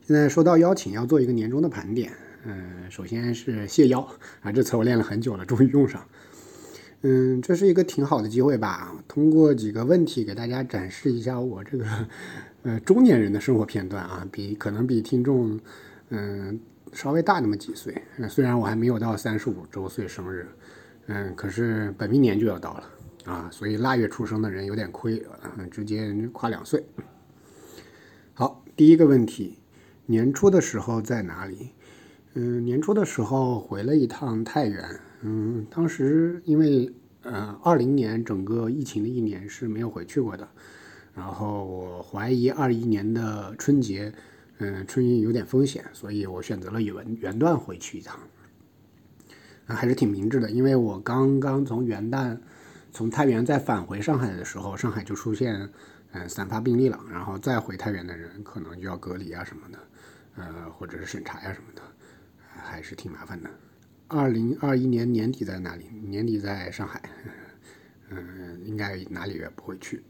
[0.00, 2.10] 现在收到邀请，要做一个年终的盘点。
[2.44, 4.00] 嗯，首先是谢邀
[4.40, 6.04] 啊，这词我练了很久了，终于用上。
[7.02, 11.86] 嗯，这是一个挺好的机会吧，通过几个问题给大家展示一下我这个
[12.62, 15.58] 呃中年人的生活片段啊，比可能比听众
[16.10, 16.58] 嗯
[16.92, 18.00] 稍微大那么几岁。
[18.28, 20.46] 虽然我还没有到三十五周岁生日，
[21.06, 22.84] 嗯，可是本命年就要到了
[23.24, 25.24] 啊，所以腊月出生的人有点亏，
[25.58, 26.84] 嗯，直接跨两岁。
[28.34, 29.58] 好，第一个问题，
[30.06, 31.70] 年初的时候在哪里？
[32.34, 35.00] 嗯，年初的时候回了一趟太原。
[35.20, 36.90] 嗯，当时因为
[37.22, 40.48] 呃，二零年整个疫情的一年是没有回去过的。
[41.14, 44.12] 然后我怀疑二一年的春节，
[44.58, 48.18] 嗯，春运有点风险，所以我选择了元元旦回去一趟。
[49.66, 52.36] 还是挺明智的，因为我刚刚从元旦
[52.92, 55.68] 从太原再返回上海的时候，上海就出现
[56.12, 59.78] 嗯散发病例了，然后再回太原的人可能就要隔离啊什么的，
[60.36, 61.82] 呃，或者是审查呀什么的。
[62.62, 63.50] 还是挺麻烦的。
[64.08, 65.86] 二零二一年年底在哪里？
[66.08, 67.02] 年底在上海，
[68.10, 70.02] 嗯，应该哪里也不会去。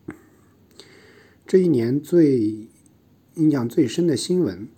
[1.46, 2.68] 这一年最
[3.34, 4.68] 印象最深的新闻，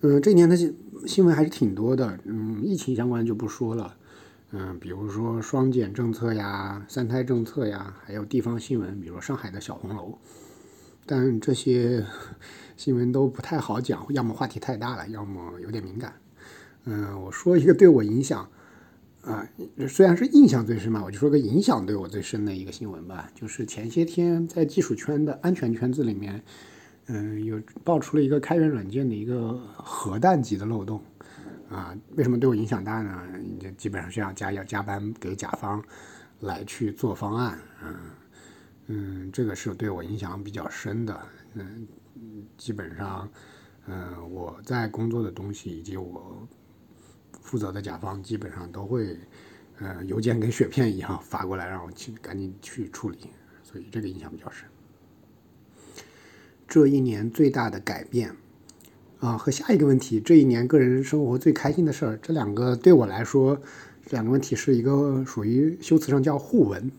[0.00, 2.18] 嗯，这一年的新新闻还是挺多的。
[2.24, 3.96] 嗯，疫情相关就不说了，
[4.52, 10.18] 嗯，比如说双减政策呀、三胎政策呀，还有地方新闻，比如上海的小红楼。
[11.04, 12.06] 但这些
[12.78, 16.14] 新闻都不太好讲，要么话题太大了，要么有点敏感。
[16.84, 18.48] 嗯，我说一个对我影响
[19.22, 19.48] 啊，
[19.88, 26.42] 虽然是印象最深嘛，我就说个影响对我最深的一个新闻吧，就是前些天在技术圈的安全圈子里面，
[27.06, 31.02] 嗯，有爆出了一个开源软件的一个核弹级的漏洞
[31.70, 31.96] 啊。
[32.16, 33.18] 为什么对我影响大呢？
[33.58, 35.82] 就基本上是要加要加班给甲方
[36.40, 37.94] 来去做方案，嗯
[38.88, 41.18] 嗯，这个是对我影响比较深的。
[41.54, 41.86] 嗯，
[42.58, 43.26] 基本上，
[43.86, 46.46] 嗯，我在工作的东西以及我。
[47.44, 49.16] 负责的甲方基本上都会，
[49.78, 53.18] 呃，邮件跟雪片一样发过来，让我去赶紧去处理，
[53.62, 54.66] 所以这个印象比较深。
[56.66, 58.34] 这一年最大的改变，
[59.20, 63.60] 啊，和下一个问题，这一年个人生活最开心的事儿，这两个对我来说，
[64.04, 66.90] 这两个问题是一个属于修辞上叫互文。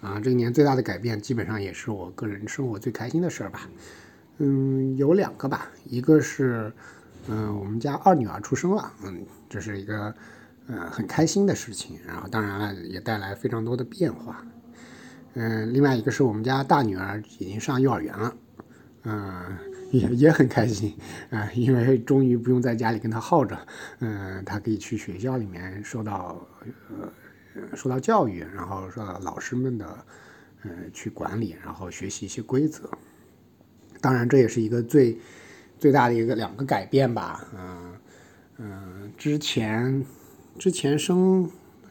[0.00, 3.68] 啊，这一年最大的改变，基本上也是我个人生活最开心的事儿吧。
[4.38, 6.72] 嗯，有两个吧，一个是，
[7.28, 10.14] 嗯，我们家二女儿出生了，嗯，这是一个，
[10.66, 11.98] 呃，很开心的事情。
[12.06, 14.44] 然后，当然了，也带来非常多的变化。
[15.34, 18.36] 嗯，另外一个是我们家大女儿已经上幼儿园了，
[19.04, 19.58] 嗯。
[19.90, 20.94] 也也很开心
[21.30, 23.58] 啊，因为终于不用在家里跟他耗着，
[24.00, 26.46] 嗯，他可以去学校里面受到
[26.90, 30.04] 呃受到教育，然后受到老师们的
[30.62, 32.90] 呃去管理，然后学习一些规则。
[33.98, 35.18] 当然，这也是一个最
[35.78, 37.94] 最大的一个两个改变吧，嗯
[38.58, 40.04] 嗯，之前
[40.58, 41.50] 之前生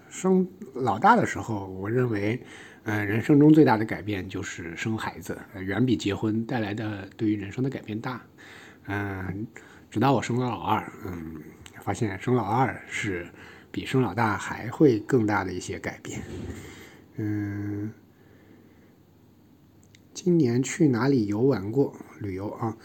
[0.09, 2.41] 生老大的时候，我认为。
[2.89, 8.21] 嗯，人生中最大的改变就是生孩子，远比结婚带来的对于人生的改变大。
[8.85, 9.45] 嗯，
[9.91, 11.35] 直到我生了老二，嗯，
[11.81, 13.27] 发现生老二是
[13.71, 16.21] 比生老大还会更大的一些改变。
[17.17, 17.91] 嗯，
[20.13, 21.93] 今年去哪里游玩过？
[22.21, 22.77] 旅游啊，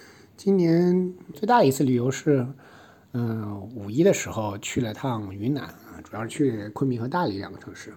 [0.45, 2.45] 今年最大的一次旅游是，
[3.13, 7.95] 嗯，五一的时候去了趟云南啊，主要是去昆明和大理两个城市。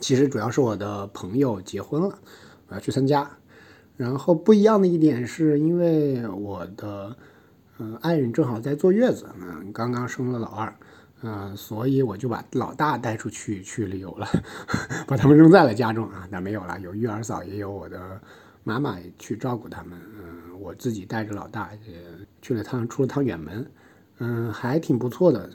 [0.00, 2.18] 其实主要是我的朋友结婚了，
[2.66, 3.30] 我要去参加。
[3.96, 7.16] 然后不一样的一点是，因为我的
[7.78, 10.74] 嗯爱人正好在坐月子，嗯，刚刚生了老二，
[11.22, 14.26] 嗯，所以我就把老大带出去去旅游了，
[15.06, 16.26] 把他们扔在了家中啊。
[16.32, 18.20] 那没有了，有育儿嫂，也有我的
[18.64, 19.96] 妈妈去照顾他们。
[20.60, 22.02] 我自己带着老大也
[22.42, 23.66] 去了趟，出了趟远门，
[24.18, 25.48] 嗯，还挺不错的。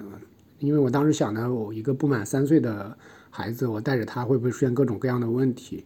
[0.59, 2.97] 因为我当时想呢，我一个不满三岁的。
[3.37, 5.83] 孩子，我带着他会不会出现各种各样的问题？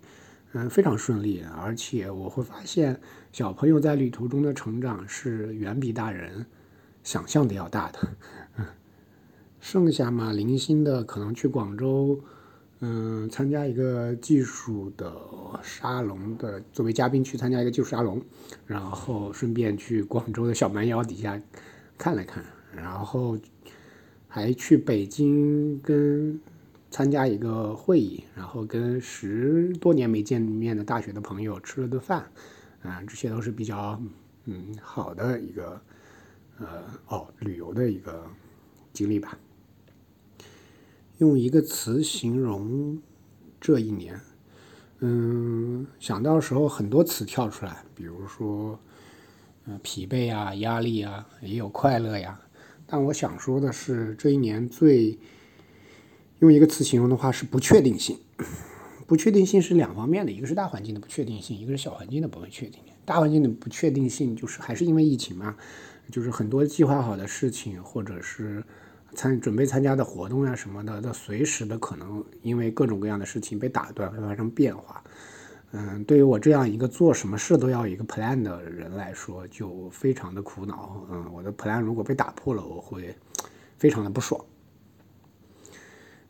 [0.52, 3.02] 嗯，非常顺利，而且我会发现
[3.32, 6.46] 小朋友在旅途中的成长是远比大人
[7.04, 8.08] 想象的要大的。
[8.58, 8.66] 嗯，
[9.60, 12.22] 剩下嘛，零星的可能去广州，
[12.80, 15.14] 嗯，参加一个技术的
[15.64, 18.22] 沙龙的，作为嘉宾去参加一个技术沙龙，
[18.66, 21.42] 然后顺便去广州的小蛮腰底下
[21.98, 22.44] 看了看，
[22.76, 23.38] 然后
[24.28, 26.40] 还去北京跟。
[26.92, 32.26] 参加一个会议，然后跟十多年没见面的大学的朋友吃了顿饭，
[32.82, 34.02] 啊，这些都是比较
[34.46, 35.80] 嗯好的一个
[36.58, 38.26] 呃哦旅游的一个
[38.92, 39.38] 经历吧。
[41.20, 43.00] 用一个词形容
[43.62, 44.20] 这一年，
[45.00, 48.78] 嗯，想到时候很多词跳出来，比如说
[49.66, 52.42] 嗯疲惫啊、压力啊，也有快乐呀。
[52.86, 55.18] 但我想说的是，这一年最。
[56.40, 58.18] 用一个词形容的话是不确定性。
[59.06, 62.94] 不确定性是两方面的，一个是大环境的不确定性，一个是小环境的不确定性。
[63.04, 65.58] 大环境的不确定性就是还是因为疫情嘛，
[66.10, 68.64] 就是很多计划好的事情或者是
[69.16, 75.04] 参准备参加的活动呀什么的，都随时的可能因为各种各样的事情被打断，会发生变化。
[75.72, 81.06] 嗯，对于我这样一个做什么事都要一个 plan 的人来说，就非常的苦恼。
[81.12, 83.16] 嗯，我的 plan 如果被打破了，我会
[83.78, 84.44] 非常的不爽。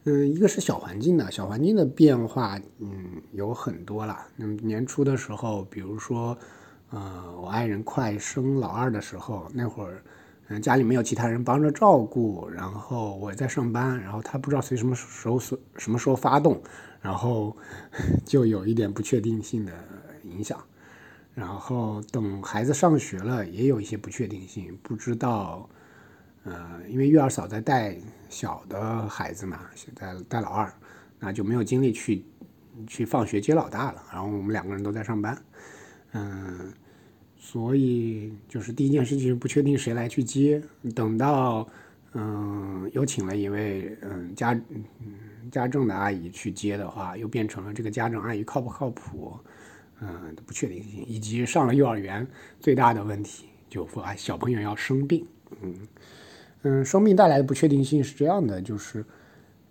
[0.04, 4.18] 嗯，一个是小环境的，小环境的变化，嗯，有很多了。
[4.36, 6.38] 那么年初的时候，比如说，
[6.90, 10.04] 呃，我爱人快生老二的时候，那会儿，
[10.50, 16.62] 嗯，家里没有其他人帮着照顾，然后我在上班，然后他不知道随什么时候什么时候发动，
[17.02, 17.56] 然后
[18.26, 19.72] 就有一点不确定性的
[20.24, 20.60] 影响。
[21.36, 25.70] 然后等孩子上学了，也有一些不确定性，不知道。
[26.46, 27.96] 呃，因为育儿嫂在带
[28.30, 30.74] 小的孩子嘛，现在带老二，
[31.20, 32.26] 那就没有精力去
[32.88, 34.04] 去放学接老大了。
[34.12, 35.38] 然后我们两个人都在上班，
[36.14, 36.74] 嗯，
[37.40, 40.62] 所以就是第一件事情不确定谁来去接。
[40.94, 41.68] 等到
[42.14, 44.84] 嗯有请了一位嗯家嗯
[45.50, 49.34] 家政的阿姨去接的话，又变成了这个家政阿姨靠不靠谱，
[50.02, 52.28] 嗯不确定性，以及上了幼儿园
[52.60, 55.26] 最大的问题，就说啊小朋友要生病，
[55.62, 55.74] 嗯。
[56.64, 59.06] 嗯，生病带来的不确定性是这样的，就是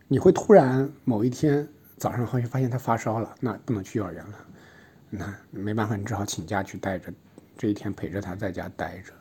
[0.08, 4.46] 你会突然某一天早上好像发现他发烧了，那不能去幼儿园了，
[5.10, 7.12] 那没办法，你只好请假去带着，
[7.59, 9.12] 这一天陪着他在家待着。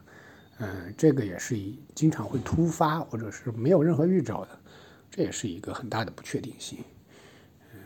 [0.59, 4.59] 嗯，这个也是一经常会突发或者是没有任何预兆的，
[5.11, 6.79] 这也是一个很大的不确定性，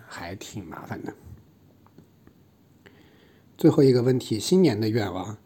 [0.07, 1.13] 还挺麻烦的。
[3.57, 5.37] 最后一个问题，新年的愿望，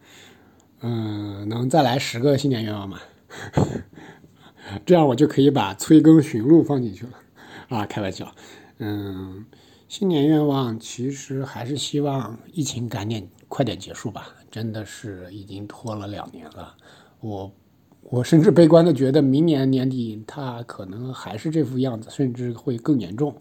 [0.80, 3.00] 嗯，能再来十个新年愿望吗？
[4.86, 7.12] 这样我就可以把催更寻路放进去了，
[7.68, 8.34] 啊，开玩笑，
[8.78, 9.44] 嗯，
[9.88, 16.76] 新年愿望其实还是希望疫情赶紧快点结束吧，真的是已经拖了两年了，
[17.20, 17.50] 我
[18.02, 23.34] 我甚至悲观的觉得，明年年底它可能还是这副样子，甚至会更严重。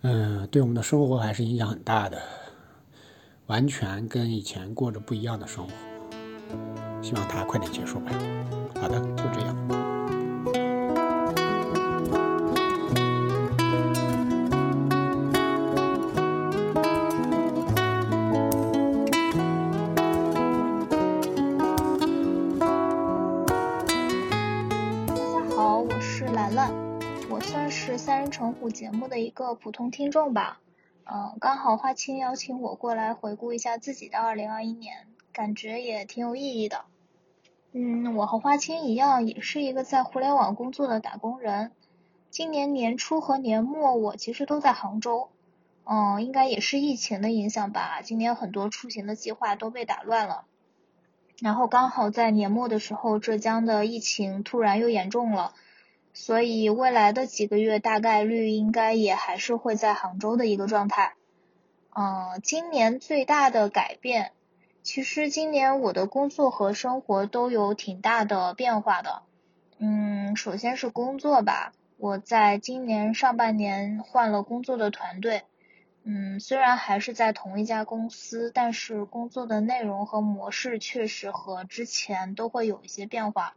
[0.00, 2.20] 嗯，对我们的生活还是影响很大的，
[3.46, 5.72] 完全跟以前过着不一样的生活。
[7.00, 8.10] 希望它快点结束吧。
[8.80, 9.00] 好的，
[29.40, 30.60] 个普通听众吧，
[31.04, 36.84] 嗯，刚好花青邀请我过来回顾一下自己的二零二一年，感觉也挺有意义的。
[37.72, 41.72] 嗯，我和花青一样，也是一个在互联网工作的打工人。
[42.28, 45.30] 今年年初和年末，我其实都在杭州。
[45.84, 50.44] 嗯，应该也是疫情的影响吧，今年很多出行的计划都被打乱了。
[51.40, 55.54] 然后刚好在年末的时候，浙江的疫情突然又严重了。
[56.12, 61.14] 所以未来的几个月大概率应该也还是会在杭州的一个状态。
[61.96, 64.32] 嗯，今年最大的改变，
[64.82, 69.22] 其实今年我的工作和生活都有挺大的变化的。
[69.78, 75.42] 嗯，首先是工作吧，我在今年上半年换了工作的团队。
[76.02, 83.54] 嗯，虽然还是在同一家公司，但是工作的内容和模式确实和之前都会有一些变化。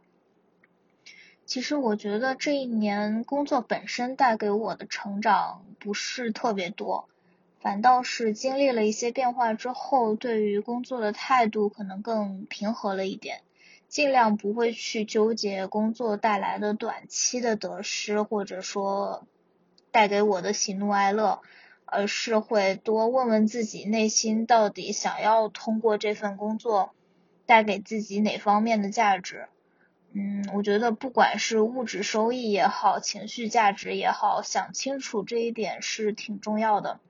[1.46, 7.08] 其实我觉得这一年工作本身带给我的成长不是特别多，
[7.60, 13.42] 反倒是经历了一些变化之后，对于工作的态度可能更平和了一点，
[13.88, 19.26] 尽量不会去纠结工作带来的短期的得失，或者说
[19.90, 21.42] 带给我的喜怒哀乐，
[21.84, 26.94] 而是会多问问自己内心到底想要通过这份工作
[27.44, 29.46] 带给自己哪方面的价值。
[30.16, 37.00] 嗯，我觉得不管是物质收益也好，情绪价值也好，想清楚这一点是挺重要的。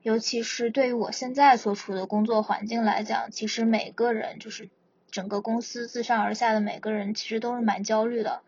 [0.00, 4.70] 尤其是对于我现在所处的工作环境来讲，其实每个人就是
[5.10, 8.40] 整个公司自上而下的每个人，其实都是蛮焦虑的。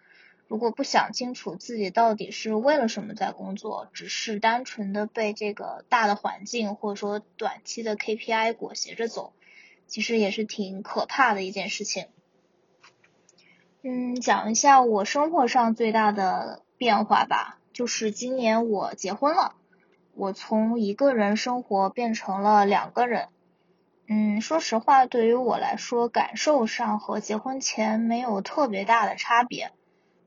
[0.48, 9.34] 如果不想清楚自己到底是为了什么在工作，只是单纯的被这个大的环境或者说短期的 KPI 裹挟着走，
[9.86, 12.06] 其实也是挺可怕的一件事情。
[13.86, 19.56] 嗯，讲一下我生活上最大的变化吧，就是今年我结婚了，
[20.14, 23.28] 我从一个人生活变成了两个人。
[24.08, 29.70] 嗯，说实话，对于我来说，感受上和结婚前没有特别大的差别。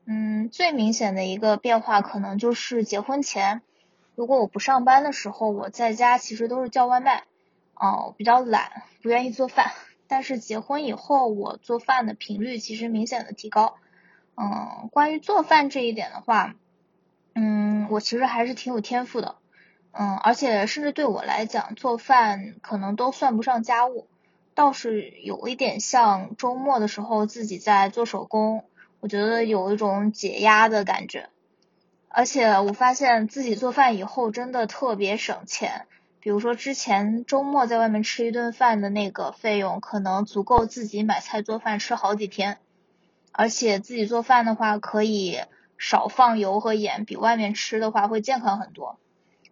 [0.06, 3.62] 嗯，最明显的一个变化可能就是结婚前，
[4.14, 7.24] 如果我不上班的时候，我在家其实都是叫外卖，
[7.74, 9.72] 哦，比较懒，不愿意做饭。
[10.08, 13.76] 但是结婚以后，我做饭的频率其实明显的提高。
[14.36, 16.54] 嗯，关于做饭这一点的话，
[17.34, 19.36] 嗯，我其实还是挺有天赋的。
[19.92, 24.06] 嗯，而且甚至对我来讲，做饭可能都算不上家务，
[24.54, 28.64] 倒是有一点像周末的时候自己在做手工，
[29.00, 31.28] 我觉得有一种解压的感觉。
[32.08, 35.86] 而且我发现自己做饭以后真的特别省钱。
[36.28, 42.58] 比如说之前周末在外面吃一顿饭的那个费用，可能足够自己买菜做饭吃好几天，
[43.32, 45.40] 而且自己做饭的话可以
[45.78, 48.98] 少放油和盐，比外面吃的话会健康很多。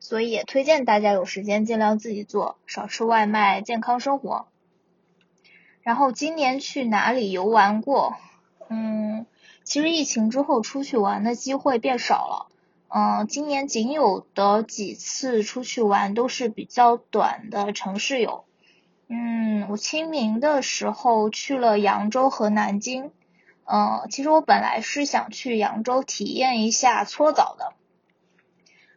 [0.00, 4.46] 所以也推荐大家有时间尽量自己做，少吃外卖，健康生活。
[5.80, 8.18] 然后今年去哪里游玩过？
[8.68, 9.24] 嗯，
[9.64, 12.48] 其实疫情之后出去玩的机会变少了。
[12.88, 18.44] 嗯，今年仅有的几次出去玩都是比较短的城市游。
[19.08, 23.12] 嗯，我清明的时候去了扬州和南京。
[23.64, 27.72] 嗯，其实我本来是想去扬州体验一下搓澡的。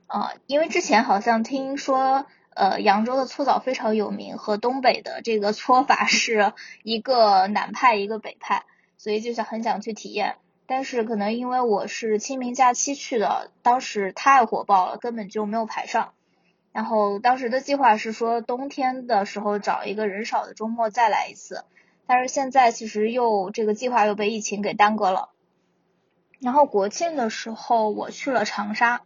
[0.05, 2.25] 啊，因为之前好像听说，
[2.55, 8.65] 呃，扬州的搓澡非常有名，和东北的这个搓法是一个南派一个北派，
[8.97, 10.35] 所以就想很想去体验。
[10.69, 16.13] 但是可能因为我是清明假期去的，当时太火爆了，根本就没有排上。
[16.71, 21.65] 然后当时的计划是说冬天的时候找一个人少的周末再来一次，
[22.05, 25.29] 但是现在其实又这个计划又被疫情给耽搁了。
[26.39, 29.01] 然后国庆的时候我去了长沙，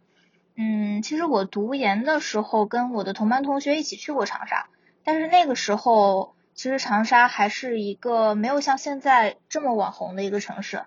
[0.56, 4.68] 嗯，其实我读研的时候跟我的同班同学一起去过长沙，
[5.02, 10.82] 但是那个时候其实长沙还是一个没有像现在这么网红的一个城市。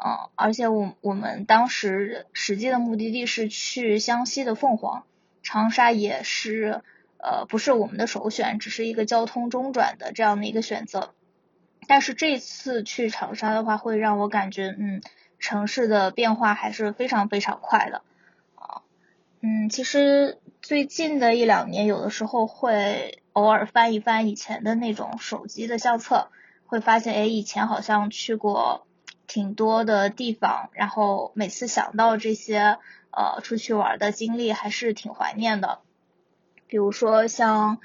[0.00, 5.04] 嗯，而且我我们当时实际的目的地是去湘西的凤凰，
[5.42, 6.82] 长沙也是
[7.18, 11.14] 呃不是我们的首选，只是一个交通中转的这样的一个选择。
[11.88, 15.00] 但是这次去长沙的话，会让我感觉，嗯，
[15.38, 18.02] 城市的变化还是非常非常快的，
[18.54, 18.82] 啊，
[19.40, 26.28] 嗯，其实最近的一两年，有的时候会偶尔翻一翻以前的那种手机的相册，
[26.66, 28.86] 会发现，哎，以前好像去过
[29.28, 32.78] 挺多的地方，然后每次想到这些，
[33.12, 35.78] 呃，出去玩的经历，还是挺怀念的，
[36.66, 37.78] 比如说像。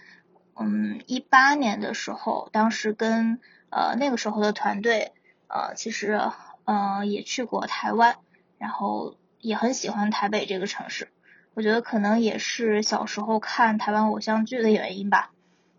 [0.55, 3.39] 嗯，一八年的时候，当时跟
[3.71, 5.11] 呃那个时候的团队，
[5.47, 6.29] 呃其实
[6.65, 8.17] 嗯也去过台湾，
[8.59, 11.09] 然后也很喜欢台北这个城市。
[11.55, 15.31] 我觉得可能也是小时候看台湾偶像剧的原因吧，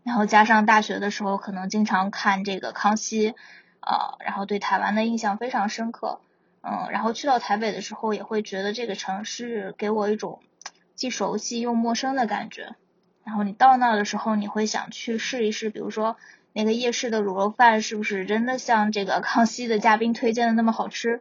[0.03, 3.37] 然后加上大学的时候可能经常看这个康熙，
[3.87, 6.21] 呃然后对台湾的印象非常深刻。
[6.63, 10.41] 嗯，然后去到台北的时候，也会觉得这个城市给我一种
[10.95, 12.75] 既熟悉又陌生的感觉。
[13.23, 16.17] 然后你到那的时候，你会想去试一试，比如说
[16.55, 21.21] 那个夜市的卤肉饭是不是真的像这个康熙的嘉宾推荐的那么好吃？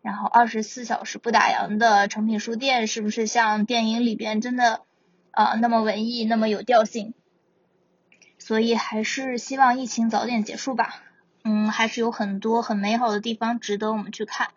[0.00, 4.80] 然后二十四小时不打烊的诚品书店是不是像电影里边真的
[5.32, 7.12] 啊那么文艺那么有调性？
[8.38, 11.02] 所以还是希望疫情早点结束吧。
[11.50, 14.50] 嗯，还是有很多很美好的地方值得我们去看。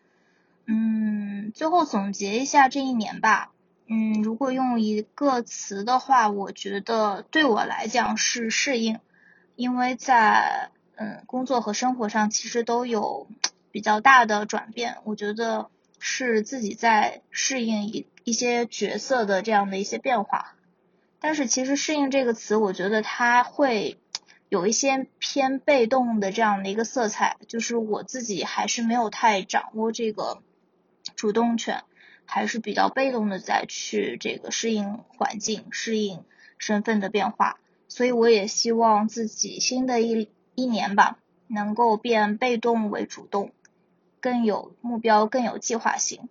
[0.65, 3.53] 嗯，最后总结一下这一年吧。
[3.87, 8.99] 嗯，如果用一个词的话，我觉得对我来讲是适应，
[9.55, 13.25] 因为在嗯工作和生活上其实都有
[13.71, 20.55] 比较大的转变，我觉得是自己在适应一一些角色的这样的一些变化。
[21.21, 23.97] 但是其实适应这个词，我觉得它会
[24.51, 30.43] 有一些偏被动的这样的一个色彩，就是我自己还是没有太掌握这个
[31.15, 31.85] 主动权。
[32.25, 36.23] 还是比较被动的，在去这个适应环境、适应
[36.57, 43.51] 身份的变化，所以我也希望自己新的一一年吧，能够变被动为主动，
[44.21, 46.29] 更有目标、更有计划性，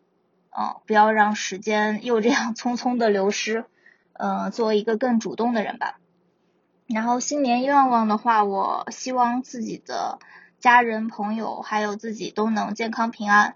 [0.59, 3.67] 嗯，不要让时间又这样 匆匆的流失，
[4.15, 6.01] 嗯，做一个更主动的人吧。
[6.93, 10.19] 然后新年愿望的话，我希望自己的
[10.59, 13.55] 家人、朋友还有自己都能健康平安。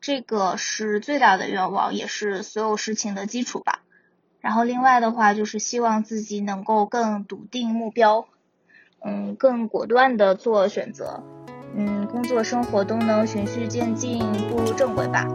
[0.00, 3.80] 这个是最大的愿望，也是所有事情的基础吧。
[4.40, 8.28] 然后另外的话，就是希望自己能够更笃定目标，
[9.04, 11.24] 嗯，更果断的做选择，
[11.74, 15.26] 嗯，工作生活都能循序渐进，步入正轨吧。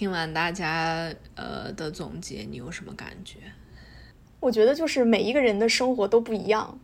[0.00, 3.36] 听完大家呃的总结，你有什么感觉？
[4.40, 6.78] 我觉得就是每一个人的生活都不一样，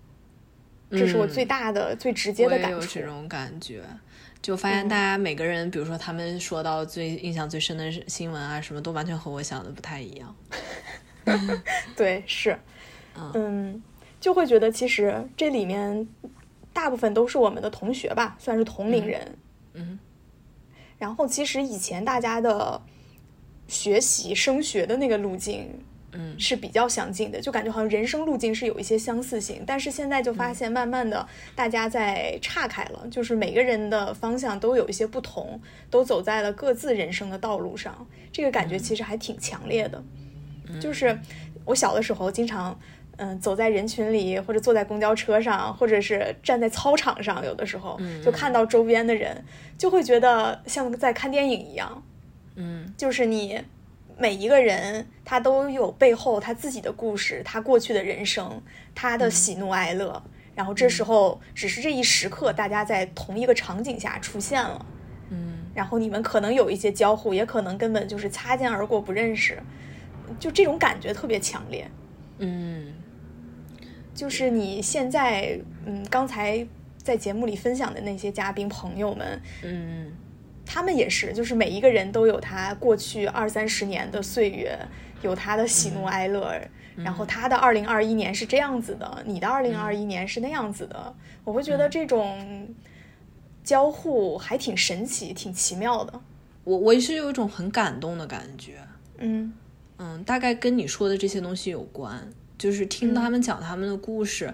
[0.91, 2.77] 这是我最大的、最直接的感触。
[2.77, 3.83] 有这种感觉，
[4.43, 10.37] 就发现大家每个人，比如说他们说到最印象最深的新闻啊，什么都完全和我想的不太一样。
[11.97, 12.59] 对，是，
[13.33, 13.83] 嗯，
[14.21, 16.07] 就会觉得其实这里面
[16.75, 19.39] 大部分都是我们的同学吧，算是同龄人。
[19.73, 19.99] 嗯。
[20.99, 22.81] 然后，其实以前大家的
[23.69, 25.69] 学习升学的那个路径，
[26.13, 29.63] 嗯，是比较相近的，就感觉好像人生路径是有一些相似性。
[29.67, 35.61] 但是现在就发现，慢慢的大家在岔开了，就是每个人的方向都有一些不同，
[35.91, 38.07] 都走在了各自人生的道路上。
[38.33, 40.03] 这个感觉其实还挺强烈的。
[40.81, 41.19] 就是
[41.65, 42.79] 我小的时候经常。
[43.19, 49.43] 嗯，走在人群里，或者坐在公交车上，或者是站在操场上，有的时候就看到周边的人，
[49.79, 52.03] 就会觉得像在看电影一样。
[52.57, 53.63] 嗯，就是你
[54.19, 58.61] 每一个人，他都有背后他自己的故事，他过去的人生，
[58.95, 60.23] 他的喜怒哀乐。
[60.55, 64.85] 然后这时候，只是这一时刻，大家在同一个场景下出现了。
[65.31, 69.63] 嗯，然后你们可能有一些交互，也可能根本就是擦肩而过，不认识。
[70.41, 71.91] 就这种感觉特别强烈。
[72.39, 72.93] 嗯。
[74.15, 80.11] 就是你现在，嗯，刚才在节目里分享的那些嘉宾朋友们，嗯，
[80.67, 84.79] 他们也是，就是每一个人都有他过去二三十年的岁月，
[85.23, 86.61] 有他的喜怒哀乐，
[86.97, 91.15] 然后他的二零二一年是这样子的，你的二零二一年是那样子的，
[91.45, 92.69] 我会觉得这种
[93.65, 96.21] 交互还挺神奇，挺奇妙的。
[96.65, 98.81] 我我也是有一种很感动的感觉，
[99.19, 99.55] 嗯。
[99.99, 102.29] 嗯，大概跟你说的这些东西有关。
[102.59, 104.53] 就是听他们讲他们的故事，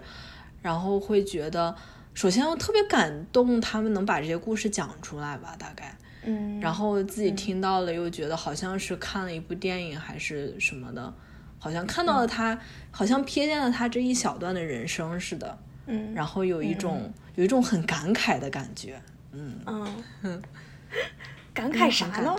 [0.60, 1.72] 然后会觉得，
[2.14, 11.12] 首先我特别感动，他们能把这些故事讲出来吧，大概，嗯，然后自己听到了，又觉得好像是看了一部电影还是什么的，
[11.58, 12.58] 好像看到了他，
[12.90, 15.58] 好像瞥见了他这一小段的人生似的。
[15.86, 19.00] 嗯，然后有一种有一种很感慨的感觉。
[19.32, 19.58] 嗯
[20.22, 20.42] 嗯，
[21.52, 22.36] 感慨啥呢？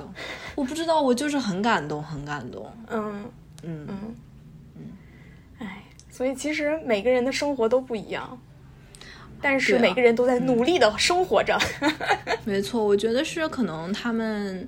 [0.55, 2.71] 我不知道，我就是很感动，很感动。
[2.87, 3.29] 嗯
[3.63, 4.15] 嗯嗯
[4.75, 4.81] 嗯，
[5.59, 8.39] 哎，所以其实每个人的生活都不一样，
[9.43, 11.59] 但是每个人都在努力的生活着。
[12.45, 14.67] 没错，我觉得是可能他们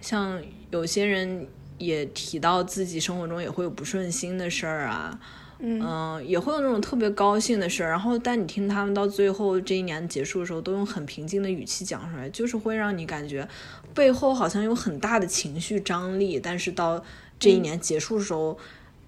[0.00, 1.46] 像有些人
[1.78, 5.18] 也提到自己生活中也会有不顺心的事儿啊。
[5.58, 13.48] 嗯，也会有那种特别高兴的事儿，然后但你听他们到最后这一年结束的时候，都用很平静的语气讲出来，就是会让你感觉
[13.94, 17.02] 背后好像有很大的情绪张力，但是到
[17.38, 18.58] 这一年结束的时候，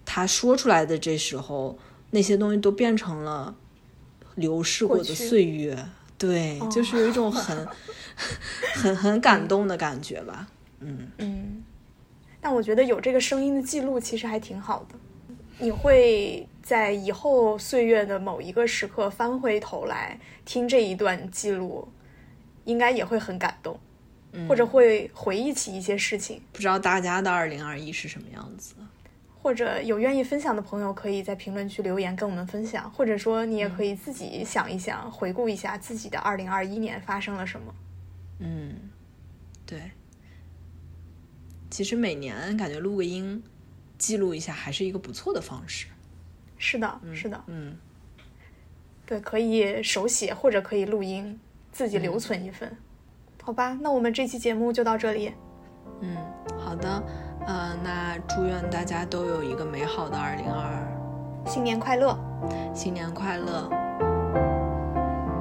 [0.06, 1.78] 他说出来的这时候，
[2.12, 3.54] 那些东西都变成了
[4.38, 5.76] 流逝过的岁月，
[6.16, 7.66] 对，就是有一种很
[8.74, 10.48] 很很感动的感觉吧，
[10.80, 11.62] 嗯嗯，
[12.40, 14.94] 但我觉得有这个声音的记录其实还挺好的。
[15.60, 21.88] 你会在以后岁月的某一个时刻翻回头来听这一段记录，
[22.64, 23.76] 应该也会很感动，
[24.48, 26.40] 或者会回忆起一些事情。
[26.52, 28.74] 不知道大家的二零二一是什么样子？
[29.40, 37.74] 或者有愿意分享的朋友，可以在评论区留言跟我们分享，或者说你也可以自己想一想，回顾一下自己的二零二一年发生了什么。
[38.40, 38.74] 嗯，
[39.64, 39.90] 对。
[41.70, 43.42] 其实每年感觉录个音。
[43.98, 45.88] 记录一下还是一个不错的方式。
[46.56, 47.76] 是的，是的，嗯，
[49.04, 51.36] 对，可以手写或者可以录音，
[51.72, 52.76] 自己留存一份。
[53.42, 55.32] 好吧，那我们这期节目就到这里。
[56.00, 56.16] 嗯，
[56.56, 57.02] 好的，
[57.48, 62.14] 呃，那祝愿大家都有一个美好的二零二二，新年快乐，
[62.74, 63.70] 新年快乐。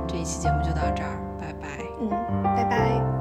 [0.08, 1.68] 这一期节目就到这儿，拜拜。
[2.00, 2.10] 嗯，
[2.56, 3.17] 拜拜。